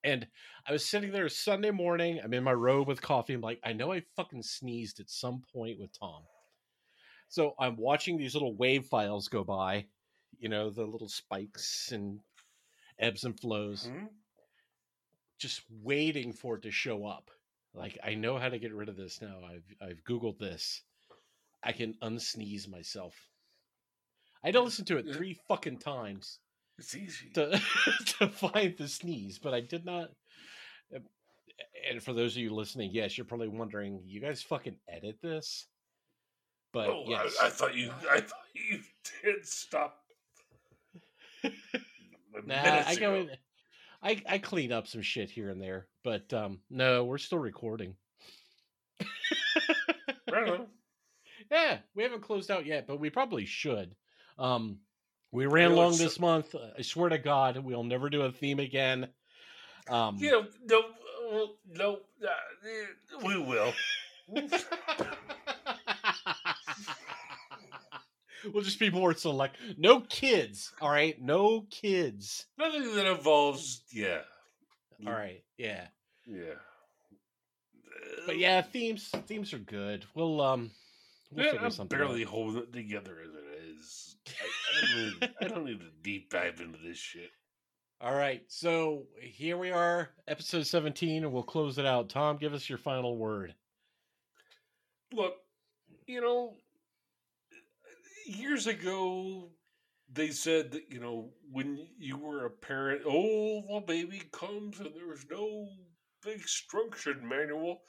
[0.04, 0.28] And
[0.66, 2.22] I was sitting there Sunday morning.
[2.24, 3.34] I'm in my robe with coffee.
[3.34, 6.24] I'm like, I know I fucking sneezed at some point with Tom.
[7.28, 9.86] So I'm watching these little wave files go by,
[10.40, 12.22] you know, the little spikes and
[12.98, 14.06] ebbs and flows, Hmm?
[15.38, 17.30] just waiting for it to show up.
[17.74, 19.40] Like I know how to get rid of this now.
[19.46, 20.82] I've I've googled this.
[21.64, 23.14] I can unsneeze myself.
[24.44, 26.40] I had to listen to it three fucking times
[26.78, 27.30] It's easy.
[27.34, 27.62] to
[28.20, 30.10] to find the sneeze, but I did not.
[30.96, 31.00] uh,
[31.92, 35.68] And for those of you listening, yes, you're probably wondering, you guys fucking edit this?
[36.72, 37.92] But oh, yes, I, I thought you.
[38.10, 38.80] I thought you
[39.24, 39.98] did stop.
[42.46, 43.30] Nah, I go in.
[44.02, 47.96] I I clean up some shit here and there, but um, no, we're still recording.
[51.52, 53.96] Yeah, we haven't closed out yet, but we probably should.
[54.38, 54.80] Um,
[55.32, 56.56] we ran long this month.
[56.78, 59.08] I swear to God, we'll never do a theme again.
[59.88, 60.80] Um, You know, no,
[61.32, 62.28] uh, no, uh,
[63.26, 63.74] we will.
[68.54, 69.58] we'll just be more select.
[69.78, 71.20] No kids, all right?
[71.22, 72.46] No kids.
[72.58, 74.20] Nothing that involves, yeah,
[75.08, 75.88] All right, yeah.
[76.26, 76.54] yeah.
[78.26, 80.06] But yeah, themes themes are good.
[80.14, 80.72] We'll um,
[81.32, 82.30] we'll Yeah, figure I'm something barely out.
[82.30, 84.16] holding it together as it is.
[84.28, 87.32] I, I, don't need, I don't need to deep dive into this shit.
[88.02, 92.08] All right, so here we are, episode 17, and we'll close it out.
[92.08, 93.54] Tom, give us your final word.
[95.14, 95.36] Look,
[96.08, 96.54] you know,
[98.26, 99.50] years ago,
[100.12, 104.90] they said that, you know, when you were a parent, oh, the baby comes and
[104.96, 105.68] there's no
[106.24, 107.82] big instruction manual.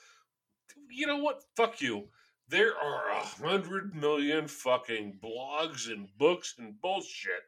[0.91, 1.43] You know what?
[1.57, 2.09] Fuck you.
[2.49, 7.45] There are a hundred million fucking blogs and books and bullshit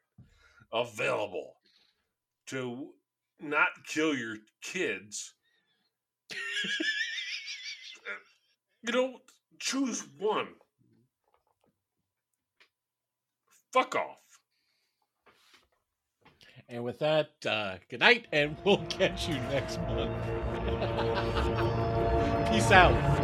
[0.72, 1.54] available
[2.46, 2.90] to
[3.40, 5.34] not kill your kids.
[8.82, 9.18] you know,
[9.58, 10.48] choose one.
[13.72, 14.21] Fuck off.
[16.72, 20.10] And with that, uh, good night, and we'll catch you next month.
[22.50, 23.21] Peace out.